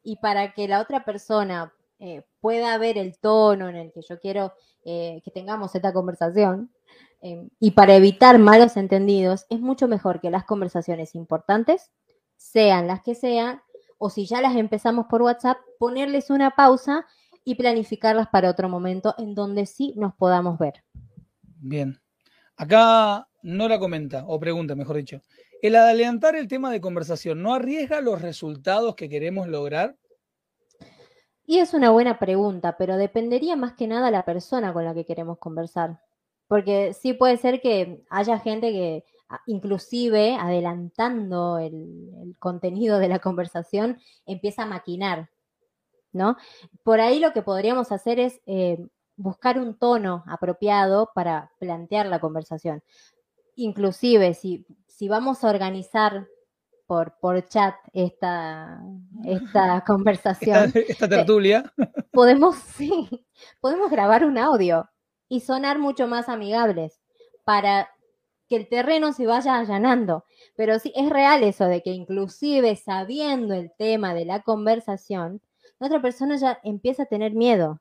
[0.03, 4.19] y para que la otra persona eh, pueda ver el tono en el que yo
[4.19, 4.53] quiero
[4.85, 6.73] eh, que tengamos esta conversación
[7.21, 11.93] em, y para evitar malos entendidos, es mucho mejor que las conversaciones importantes,
[12.37, 13.63] sean las que sean,
[13.99, 17.07] o si ya las empezamos por WhatsApp, ponerles una pausa
[17.45, 20.85] y planificarlas para otro momento en donde sí nos podamos ver.
[21.59, 22.03] Bien,
[22.63, 25.21] Acá no la comenta, o pregunta, mejor dicho.
[25.63, 29.97] ¿El adelantar el tema de conversación no arriesga los resultados que queremos lograr?
[31.45, 35.05] Y es una buena pregunta, pero dependería más que nada la persona con la que
[35.05, 35.99] queremos conversar.
[36.47, 39.05] Porque sí puede ser que haya gente que,
[39.47, 45.31] inclusive adelantando el, contenido de la conversación, empieza a maquinar,
[46.13, 46.37] ¿no?
[46.83, 48.79] Por ahí lo que podríamos hacer es eh,
[49.17, 52.83] buscar un tono apropiado para plantear la conversación.
[53.57, 56.27] Inclusive, si, si vamos a organizar
[56.87, 58.83] por, por chat esta,
[59.25, 60.73] esta conversación.
[60.75, 61.73] Esta, tertulia.
[62.13, 63.09] podemos, sí,
[63.61, 64.89] podemos grabar un audio
[65.29, 67.01] y sonar mucho más amigables
[67.45, 67.89] para
[68.49, 70.25] que el terreno se vaya allanando.
[70.57, 75.41] Pero sí, es real eso de que inclusive sabiendo el tema de la conversación,
[75.83, 77.81] la otra persona ya empieza a tener miedo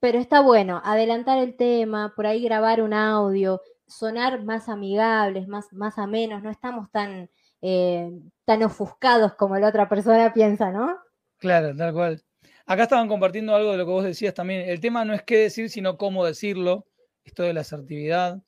[0.00, 5.72] pero está bueno, adelantar el tema, por ahí grabar un audio, sonar más amigables, más,
[5.72, 7.30] más amenos, no estamos tan,
[7.62, 8.10] eh,
[8.44, 10.96] tan ofuscados como la otra persona piensa, ¿no?
[11.38, 12.22] Claro, tal cual.
[12.66, 14.68] Acá estaban compartiendo algo de lo que vos decías también.
[14.68, 16.86] El tema no es qué decir, sino cómo decirlo.
[17.24, 18.40] Esto de la asertividad.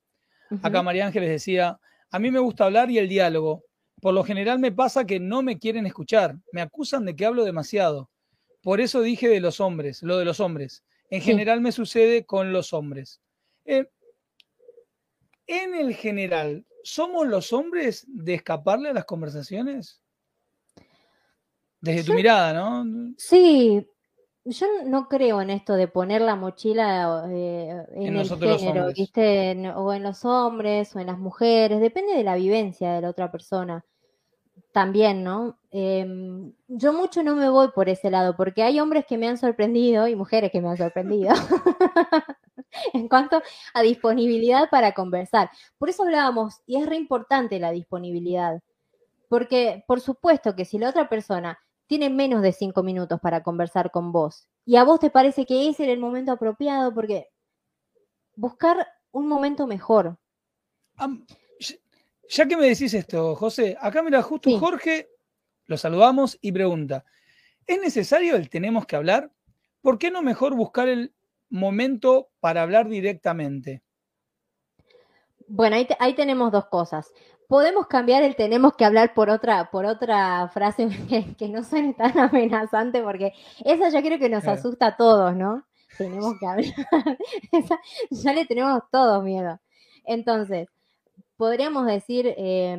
[0.62, 1.78] Acá María Ángeles decía,
[2.11, 3.64] a mí me gusta hablar y el diálogo.
[4.01, 6.36] Por lo general me pasa que no me quieren escuchar.
[6.53, 8.11] Me acusan de que hablo demasiado.
[8.62, 10.84] Por eso dije de los hombres, lo de los hombres.
[11.11, 13.20] En general me sucede con los hombres.
[13.64, 13.88] Eh,
[15.46, 20.03] en el general, ¿somos los hombres de escaparle a las conversaciones?
[21.80, 23.14] Desde tu mirada, ¿no?
[23.16, 23.86] Sí,
[24.49, 29.70] yo no creo en esto de poner la mochila eh, en, el género, ¿viste?
[29.76, 33.30] o en los hombres o en las mujeres, depende de la vivencia de la otra
[33.30, 33.84] persona
[34.72, 35.59] también, ¿no?
[35.70, 39.36] Em, yo mucho no me voy por ese lado, porque hay hombres que me han
[39.38, 41.34] sorprendido y mujeres que me han sorprendido
[42.94, 43.42] en cuanto
[43.74, 45.51] a disponibilidad para conversar.
[45.78, 48.61] Por eso hablábamos, y es re importante la disponibilidad,
[49.28, 51.59] porque por supuesto que si la otra persona
[51.89, 55.68] tiene menos de cinco minutos para conversar con vos y a vos te parece que
[55.70, 57.30] ese era el momento apropiado, porque
[58.36, 60.18] buscar un momento mejor.
[62.28, 65.09] Ya que me decís esto, José, acá mira, justo Jorge,
[65.64, 67.07] lo saludamos y pregunta,
[67.66, 69.32] ¿es necesario el tenemos que hablar?
[69.80, 71.14] ¿Por qué no mejor buscar el
[71.49, 73.82] momento para hablar directamente?
[75.47, 77.11] Bueno, ahí, ahí tenemos dos cosas.
[77.49, 80.88] Podemos cambiar el tenemos que hablar por otra, por otra frase
[81.38, 83.32] que, no suene tan amenazante, porque
[83.64, 85.64] esa yo creo que nos asusta a todos, ¿no?
[85.96, 86.74] Tenemos que hablar.
[88.11, 89.59] ya le tenemos todos miedo.
[90.05, 90.68] Entonces,
[91.36, 92.78] podríamos decir, eh,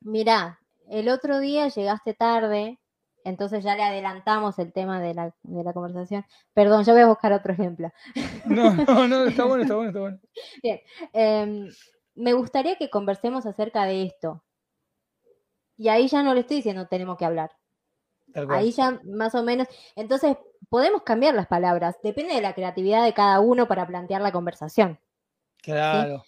[0.00, 2.78] mira, el otro día llegaste tarde,
[3.24, 5.32] entonces ya le adelantamos el tema de la,
[5.72, 6.24] conversación.
[6.54, 7.90] Perdón, yo voy a buscar otro ejemplo.
[8.46, 10.20] No, no, no, está bueno, está bueno, está bueno.
[10.62, 10.80] Bien,
[11.12, 11.68] em,
[12.14, 14.42] me gustaría que conversemos acerca de esto.
[15.76, 17.50] Y ahí ya no le estoy diciendo tenemos que hablar.
[18.48, 19.68] Ahí ya más o menos.
[19.94, 20.36] Entonces,
[20.68, 21.96] podemos cambiar las palabras.
[22.02, 24.98] Depende de la creatividad de cada uno para plantear la conversación.
[25.62, 26.24] Claro.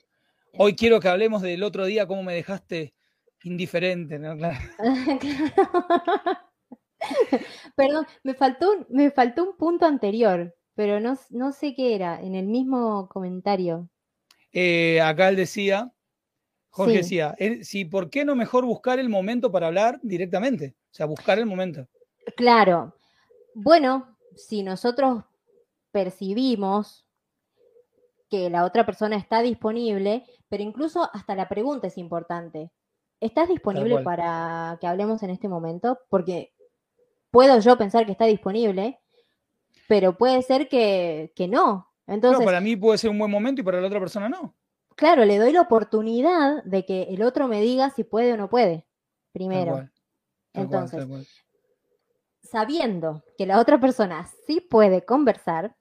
[0.56, 2.94] Hoy quiero que hablemos del otro día, cómo me dejaste
[3.42, 4.36] indiferente, ¿no?
[4.36, 4.58] Claro.
[7.76, 12.20] Perdón, me faltó, un, me faltó un punto anterior, pero no, no sé qué era,
[12.20, 13.88] en el mismo comentario.
[14.54, 15.92] Eh, acá él decía,
[16.70, 20.76] Jorge decía, si, ¿por qué no mejor buscar el momento para hablar directamente?
[20.90, 21.86] O sea, buscar el momento.
[22.36, 22.96] Claro.
[23.54, 25.24] Bueno, si nosotros
[25.90, 27.04] percibimos
[28.30, 32.70] que la otra persona está disponible, pero incluso hasta la pregunta es importante.
[33.20, 35.98] ¿Estás disponible para que hablemos en este momento?
[36.08, 36.52] Porque
[37.30, 39.00] puedo yo pensar que está disponible,
[39.88, 41.90] pero puede ser que, no.
[42.06, 44.54] Entonces, para mí puede ser un buen momento y para la otra persona no.
[44.96, 48.48] Claro, le doy la oportunidad de que el otro me diga si puede o no
[48.48, 48.86] puede,
[49.32, 49.88] primero.
[50.52, 51.04] Entonces,
[52.42, 55.74] sabiendo que la otra persona sí puede conversar,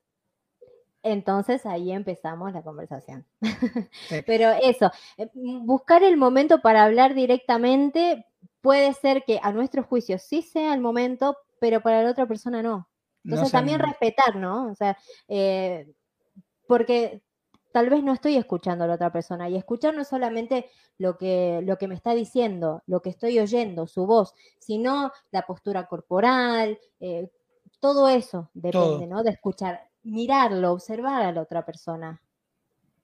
[1.04, 3.26] entonces ahí empezamos la conversación.
[4.26, 8.26] Pero eso, eh, buscar el momento para hablar directamente
[8.62, 12.64] puede ser que a nuestro juicio sí sea el momento, pero para la otra persona
[12.64, 12.90] no.
[13.24, 14.72] Entonces también respetar, ¿no?
[14.72, 14.98] O sea,
[15.28, 15.94] eh,
[16.74, 17.22] porque
[17.72, 20.66] tal vez no estoy escuchando a la otra persona y escuchar no es solamente
[20.98, 25.44] lo que, lo que me está diciendo, lo que estoy oyendo, su voz, sino la
[25.44, 27.30] postura corporal, eh,
[27.80, 29.22] todo eso depende, ¿no?
[29.22, 32.20] De escuchar, mirarlo, observar a la otra persona.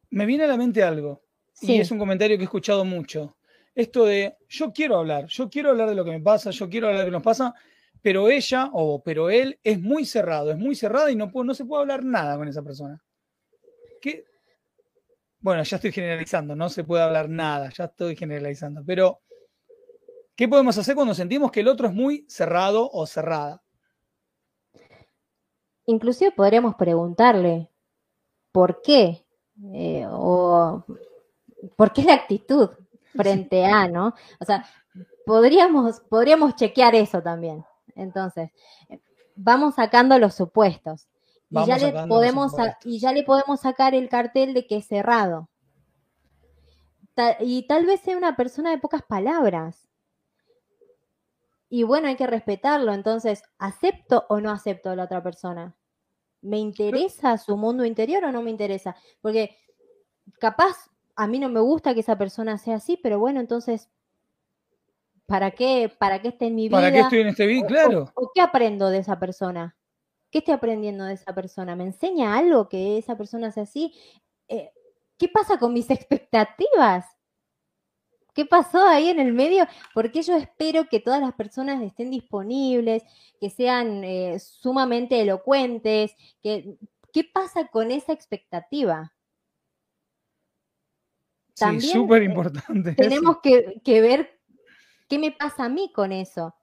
[0.10, 1.22] Me viene a la mente algo,
[1.62, 3.36] y es un comentario que he escuchado mucho
[3.76, 6.88] esto de yo quiero hablar, yo quiero hablar de lo que me pasa, yo quiero
[6.88, 7.54] hablar de lo que nos pasa,
[8.02, 11.66] pero ella o pero él es muy cerrado, es muy cerrado y no, no se
[11.66, 13.00] puede hablar nada con esa persona.
[14.02, 14.26] ¿Qué?
[15.42, 19.22] Bueno, ya estoy generalizando, no se puede hablar nada, ya estoy generalizando, pero
[20.36, 23.62] ¿qué podemos hacer cuando sentimos que el otro es muy cerrado o cerrada?
[25.86, 27.70] Inclusive podríamos preguntarle
[28.52, 29.26] por qué
[29.74, 30.84] eh, o
[31.76, 32.70] por qué la actitud
[33.16, 34.14] frente a, ¿no?
[34.40, 34.66] O sea,
[35.26, 37.66] podríamos, podríamos chequear eso también.
[37.96, 38.52] Entonces,
[39.36, 41.08] vamos sacando los supuestos.
[41.52, 45.50] Y ya, le podemos, y ya le podemos sacar el cartel de que es cerrado.
[47.40, 49.88] y tal vez sea una persona de pocas palabras.
[51.70, 52.94] Y bueno, hay que respetarlo.
[52.94, 55.76] Entonces, ¿acepto o no acepto a la otra persona?
[56.42, 58.96] ¿Me interesa su mundo interior o no me interesa?
[59.22, 59.58] Porque
[60.40, 63.90] capaz a mí no me gusta que esa persona sea así, pero bueno, entonces,
[65.26, 66.78] ¿para qué, para qué esté en mi vida?
[66.78, 67.66] ¿Para qué estoy en este?
[67.68, 68.12] Claro.
[68.16, 69.76] O, qué aprendo de esa persona?
[70.32, 71.76] ¿Qué estoy aprendiendo de esa persona?
[71.76, 73.94] ¿Me enseña algo que esa persona sea así?
[74.48, 74.72] Eh,
[75.18, 77.06] ¿Qué pasa con mis expectativas?
[78.34, 79.66] ¿Qué pasó ahí en el medio?
[79.94, 83.04] Porque yo espero que todas las personas estén disponibles,
[83.42, 86.14] que sean eh, sumamente elocuentes.
[86.42, 86.78] Que,
[87.12, 89.14] ¿Qué pasa con esa expectativa?
[91.54, 92.94] sí, súper importante.
[92.94, 94.40] Tenemos que, ver
[95.08, 96.56] qué me pasa a mí con eso.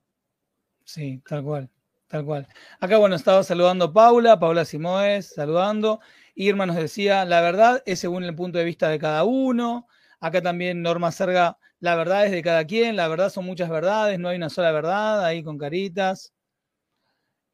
[0.85, 1.71] Sí, tal cual,
[2.09, 2.47] tal cual.
[2.81, 6.01] Acá, bueno, estaba saludando Paula, Paula Simoes, saludando.
[6.35, 9.87] Irma nos decía, la verdad es según el punto de vista de cada uno.
[10.21, 14.19] Acá también Norma Serga, la verdad es de cada quien, la verdad son muchas verdades,
[14.19, 16.33] no hay una sola verdad, ahí con caritas.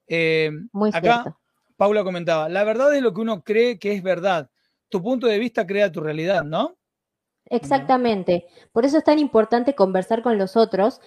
[0.07, 1.37] Eh, Muy acá,
[1.77, 4.51] Paula comentaba, la verdad es lo que uno cree que es verdad.
[4.89, 6.77] Tu punto de vista crea tu realidad, ¿no?
[7.47, 8.47] Exactamente.
[8.73, 11.01] Por eso es tan importante conversar con los otros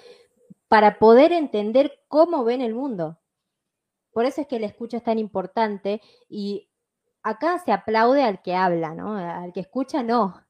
[0.68, 3.20] para poder entender cómo ven el mundo.
[4.16, 6.70] Por eso es que la escucha es tan importante y
[7.22, 9.18] acá se aplaude al que habla, ¿no?
[9.18, 10.41] Al que escucha, no.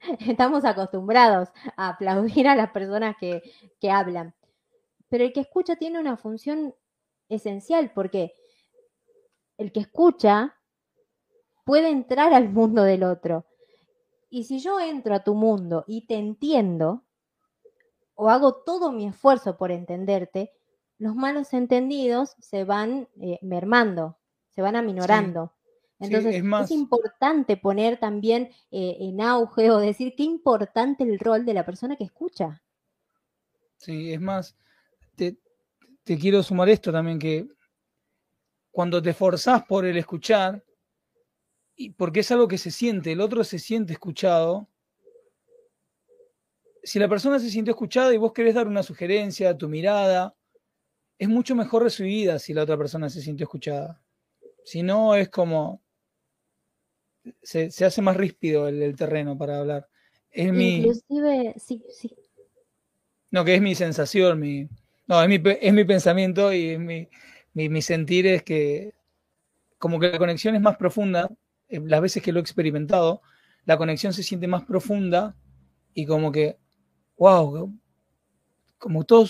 [0.28, 1.48] Estamos acostumbrados
[1.78, 3.40] a aplaudir a las personas que,
[3.80, 4.34] que hablan.
[5.08, 6.74] Pero el que escucha tiene una función
[7.30, 8.34] esencial porque
[9.56, 10.54] el que escucha
[11.64, 13.46] puede entrar al mundo del otro
[14.28, 17.06] y si yo entro a tu mundo y te entiendo,
[18.14, 20.52] o hago todo mi esfuerzo por entenderte,
[20.98, 24.18] los malos entendidos se van eh, mermando,
[24.50, 25.52] se van aminorando.
[25.98, 31.54] Entonces, es, importante poner también eh, en auge o decir qué importante el rol de
[31.54, 32.62] la persona que escucha.
[33.78, 34.56] Sí, es más,
[35.14, 35.38] te,
[36.04, 37.48] quiero sumar esto también, que
[38.70, 40.62] cuando te forzás por el escuchar,
[41.74, 44.68] y porque es algo que se siente, el otro se siente escuchado,
[46.82, 50.36] si la persona se siente escuchada y vos querés dar una sugerencia, tu mirada,
[51.18, 54.02] es mucho mejor recibida si la otra persona se siente escuchada.
[54.64, 55.82] Si no, es como,
[57.42, 59.88] se, hace más ríspido el, terreno para hablar.
[60.30, 62.14] Es Inclusive, sí, sí.
[63.30, 64.68] No, que es mi sensación, mi,
[65.06, 67.08] no, es mi, es mi pensamiento y mi,
[67.54, 68.94] mi, sentir es que
[69.78, 71.30] como que la conexión es más profunda,
[71.68, 73.22] eh, las veces que lo he experimentado,
[73.64, 75.36] la conexión se siente más profunda
[75.92, 76.58] y como que,
[77.18, 77.72] wow,
[78.78, 79.26] como todo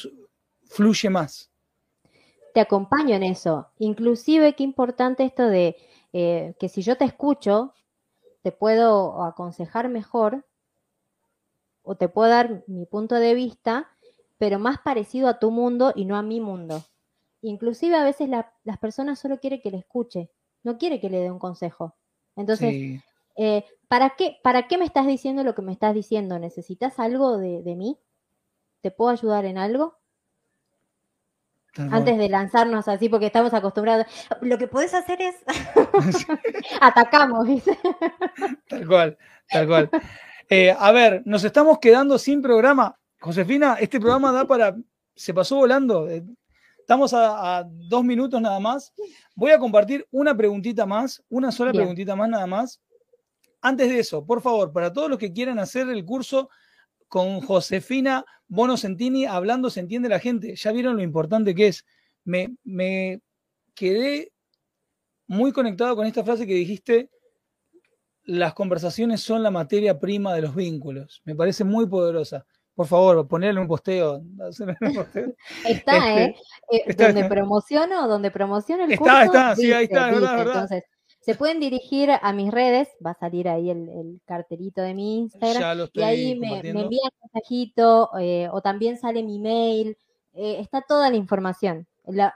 [0.68, 1.51] fluye más.
[2.57, 3.67] Te acompaño en eso.
[3.77, 5.77] Inclusive, qué importante esto de
[6.15, 7.75] eh, que si yo te escucho,
[8.41, 10.47] te puedo aconsejar mejor
[11.83, 13.91] o te puedo dar mi punto de vista,
[14.39, 16.83] pero más parecido a tu mundo y no a mi mundo.
[17.43, 20.31] Inclusive a veces las personas solo quieren que le escuche,
[20.63, 21.95] no quiere que le dé un consejo.
[22.37, 23.03] Entonces,
[23.37, 26.39] eh, ¿para, qué, ¿para qué me estás diciendo lo que me estás diciendo?
[26.39, 28.01] ¿Necesitas algo de, de mí?
[28.81, 29.99] ¿Te puedo ayudar en algo?
[31.79, 34.07] Antes de lanzarnos así, porque estamos acostumbrados.
[34.41, 35.37] Lo que puedes hacer es.
[36.81, 37.79] Atacamos, dice.
[38.68, 39.18] Tal cual,
[39.49, 39.91] tal cual.
[40.49, 42.99] Eh, a ver, nos estamos quedando sin programa.
[43.20, 44.77] Josefina, este programa da para.
[45.14, 46.09] Se pasó volando.
[46.09, 46.22] Eh,
[46.79, 48.93] estamos a, dos minutos nada más.
[49.35, 52.81] Voy a compartir una preguntita más, una sola preguntita más nada más.
[53.61, 56.49] Antes de eso, por favor, para todos los que quieran hacer el curso
[57.09, 60.55] con Josefina Bono Sentini hablando se entiende la gente.
[60.57, 61.85] Ya vieron lo importante que es.
[62.25, 63.21] Me, me
[63.75, 64.33] quedé
[65.27, 67.11] muy conectado con esta frase que dijiste,
[68.25, 71.23] las conversaciones son la materia prima de los vínculos.
[71.25, 72.45] Me parece muy poderosa.
[72.75, 74.23] Por favor, ponerle un posteo.
[75.67, 76.37] Está, ¿eh?
[76.71, 79.13] Este, eh donde promociono, donde promociono el curso.
[79.13, 80.55] Está, está, sí, ahí está, verdad, verdad.
[80.55, 80.85] Entonces,
[81.27, 85.89] se pueden dirigir a mis redes, va a salir ahí el, cartelito de mi Instagram.
[85.93, 89.97] y ahí me, envían un mensajito eh, o también sale mi mail.
[90.35, 91.85] Eh, está toda la información.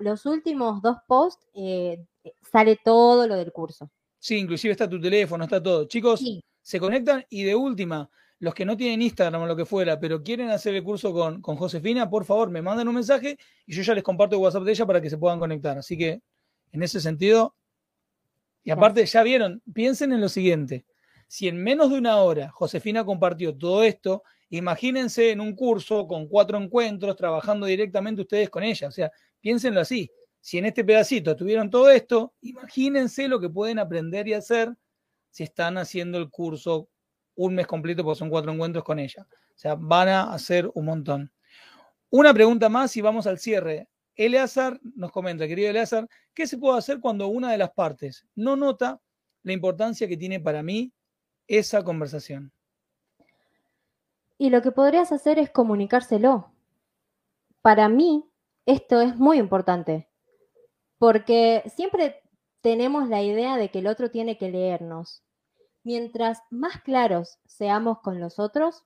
[0.01, 2.05] los últimos dos posts eh,
[2.51, 3.88] sale todo lo del curso.
[4.18, 5.84] Sí, inclusive está tu teléfono, está todo.
[5.84, 6.20] Chicos,
[6.61, 8.11] se conectan y de última,
[8.41, 11.41] los que no tienen Instagram o lo que fuera, pero quieren hacer el curso con,
[11.41, 14.64] con Josefina, por favor, me mandan un mensaje y yo ya les comparto el WhatsApp
[14.64, 15.78] de ella para que se puedan conectar.
[15.78, 16.20] Así que,
[16.72, 17.55] en ese sentido,
[18.62, 20.84] y aparte, ya vieron, piensen en lo siguiente.
[21.26, 26.26] Si en menos de una hora Josefina compartió todo esto, imagínense en un curso con
[26.26, 28.88] cuatro encuentros, trabajando directamente ustedes con ella.
[28.88, 30.11] O sea, piénsenlo así.
[30.40, 34.74] Si en este pedacito tuvieron todo esto, imagínense lo que pueden aprender y hacer
[35.30, 36.88] si están haciendo el curso
[37.36, 39.26] un mes completo, porque son cuatro encuentros con ella.
[39.30, 41.32] O sea, van a hacer un montón.
[42.11, 43.88] Una pregunta más y vamos al cierre.
[44.27, 48.55] Eleazar nos comenta, querido Eleazar, ¿qué se puede hacer cuando una de las partes no
[48.55, 49.01] nota
[49.43, 50.93] la importancia que tiene para mí
[51.47, 52.53] esa conversación?
[54.37, 56.53] Y lo que podrías hacer es comunicárselo.
[57.62, 58.29] Para mí,
[58.66, 60.11] esto es muy importante,
[60.99, 62.23] porque siempre
[62.61, 65.23] tenemos la idea de que el otro tiene que leernos.
[65.83, 68.85] Mientras más claros seamos con los otros,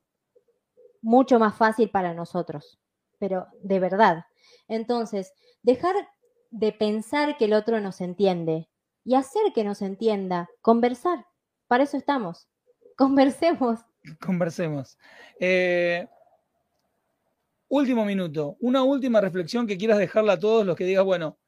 [1.03, 2.78] mucho más fácil para nosotros.
[3.18, 4.26] Pero de verdad,
[4.68, 5.94] entonces, dejar
[6.50, 8.68] de pensar que el otro nos entiende
[9.04, 11.26] y hacer que nos entienda, conversar.
[11.66, 12.48] Para eso estamos.
[12.96, 13.80] Conversemos.
[14.20, 14.98] Conversemos.
[15.40, 16.06] Eh,
[17.68, 18.56] último minuto.
[18.60, 21.38] Una última reflexión que quieras dejarle a todos los que digas, bueno,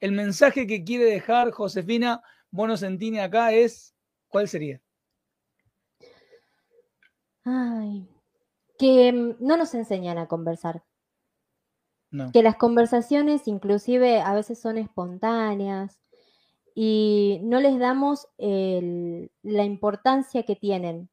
[0.00, 3.94] el mensaje que quiere dejar Josefina Bono Sentini acá es,
[4.28, 4.80] ¿cuál sería?
[7.44, 8.08] Ay,
[8.78, 10.82] que mm, no nos enseñan a conversar.
[12.32, 16.00] Que las conversaciones inclusive a veces son espontáneas
[16.74, 21.08] y no les damos la importancia que tienen.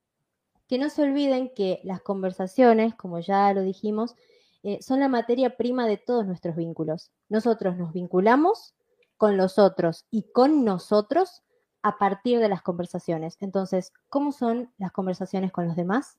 [0.68, 4.16] Que no se olviden que las conversaciones, como ya lo dijimos,
[4.64, 7.12] eh, son la materia prima de todos nuestros vínculos.
[7.30, 8.76] Nosotros nos vinculamos
[9.16, 11.44] con los otros y con nosotros
[11.84, 13.38] a partir de las conversaciones.
[13.40, 16.18] Entonces, ¿cómo son las conversaciones con los demás?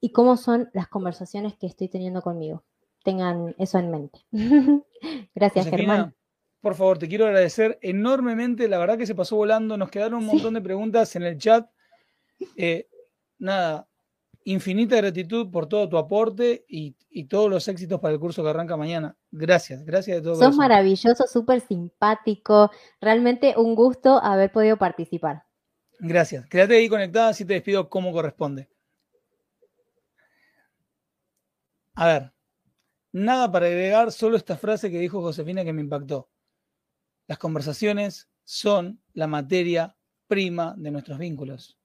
[0.00, 2.64] ¿Y cómo son las conversaciones que estoy teniendo conmigo?
[3.04, 4.18] Tengan eso en mente.
[5.34, 6.14] Gracias, Germán.
[6.60, 8.68] Por favor, te quiero agradecer enormemente.
[8.68, 9.76] La verdad que se pasó volando.
[9.76, 11.70] Nos quedaron un montón de preguntas en el chat.
[12.56, 12.88] Eh,
[13.38, 13.88] nada,
[14.44, 16.96] infinita gratitud por todo tu aporte y,
[17.28, 19.16] todos los éxitos para el curso que arranca mañana.
[19.32, 20.36] Gracias, gracias de todo.
[20.36, 22.70] Sos maravilloso, súper simpático.
[23.00, 25.42] Realmente un gusto haber podido participar.
[25.98, 26.46] Gracias.
[26.46, 28.68] Quédate ahí conectada, así te despido como corresponde.
[31.94, 32.32] A ver,
[33.12, 36.30] nada para agregar, solo esta frase que dijo Josefina que me impactó.
[37.26, 39.96] Las conversaciones son la materia
[40.26, 41.78] prima de nuestros vínculos.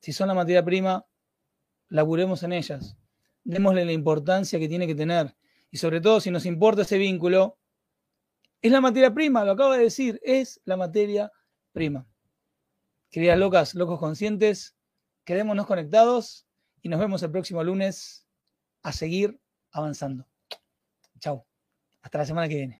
[0.00, 1.06] Si son la materia prima,
[1.88, 2.96] laburemos en ellas.
[3.42, 5.34] Démosle la importancia que tiene que tener.
[5.70, 7.58] Y sobre todo, si nos importa ese vínculo,
[8.62, 11.30] es la materia prima, lo acabo de decir, es la materia
[11.72, 12.06] prima.
[13.10, 14.74] Queridas locas, locos conscientes,
[15.24, 16.46] quedémonos conectados
[16.80, 18.26] y nos vemos el próximo lunes
[18.82, 19.40] a seguir
[19.74, 20.24] avanzando.
[21.20, 21.44] Chao.
[22.02, 22.72] Hasta la semana que viene.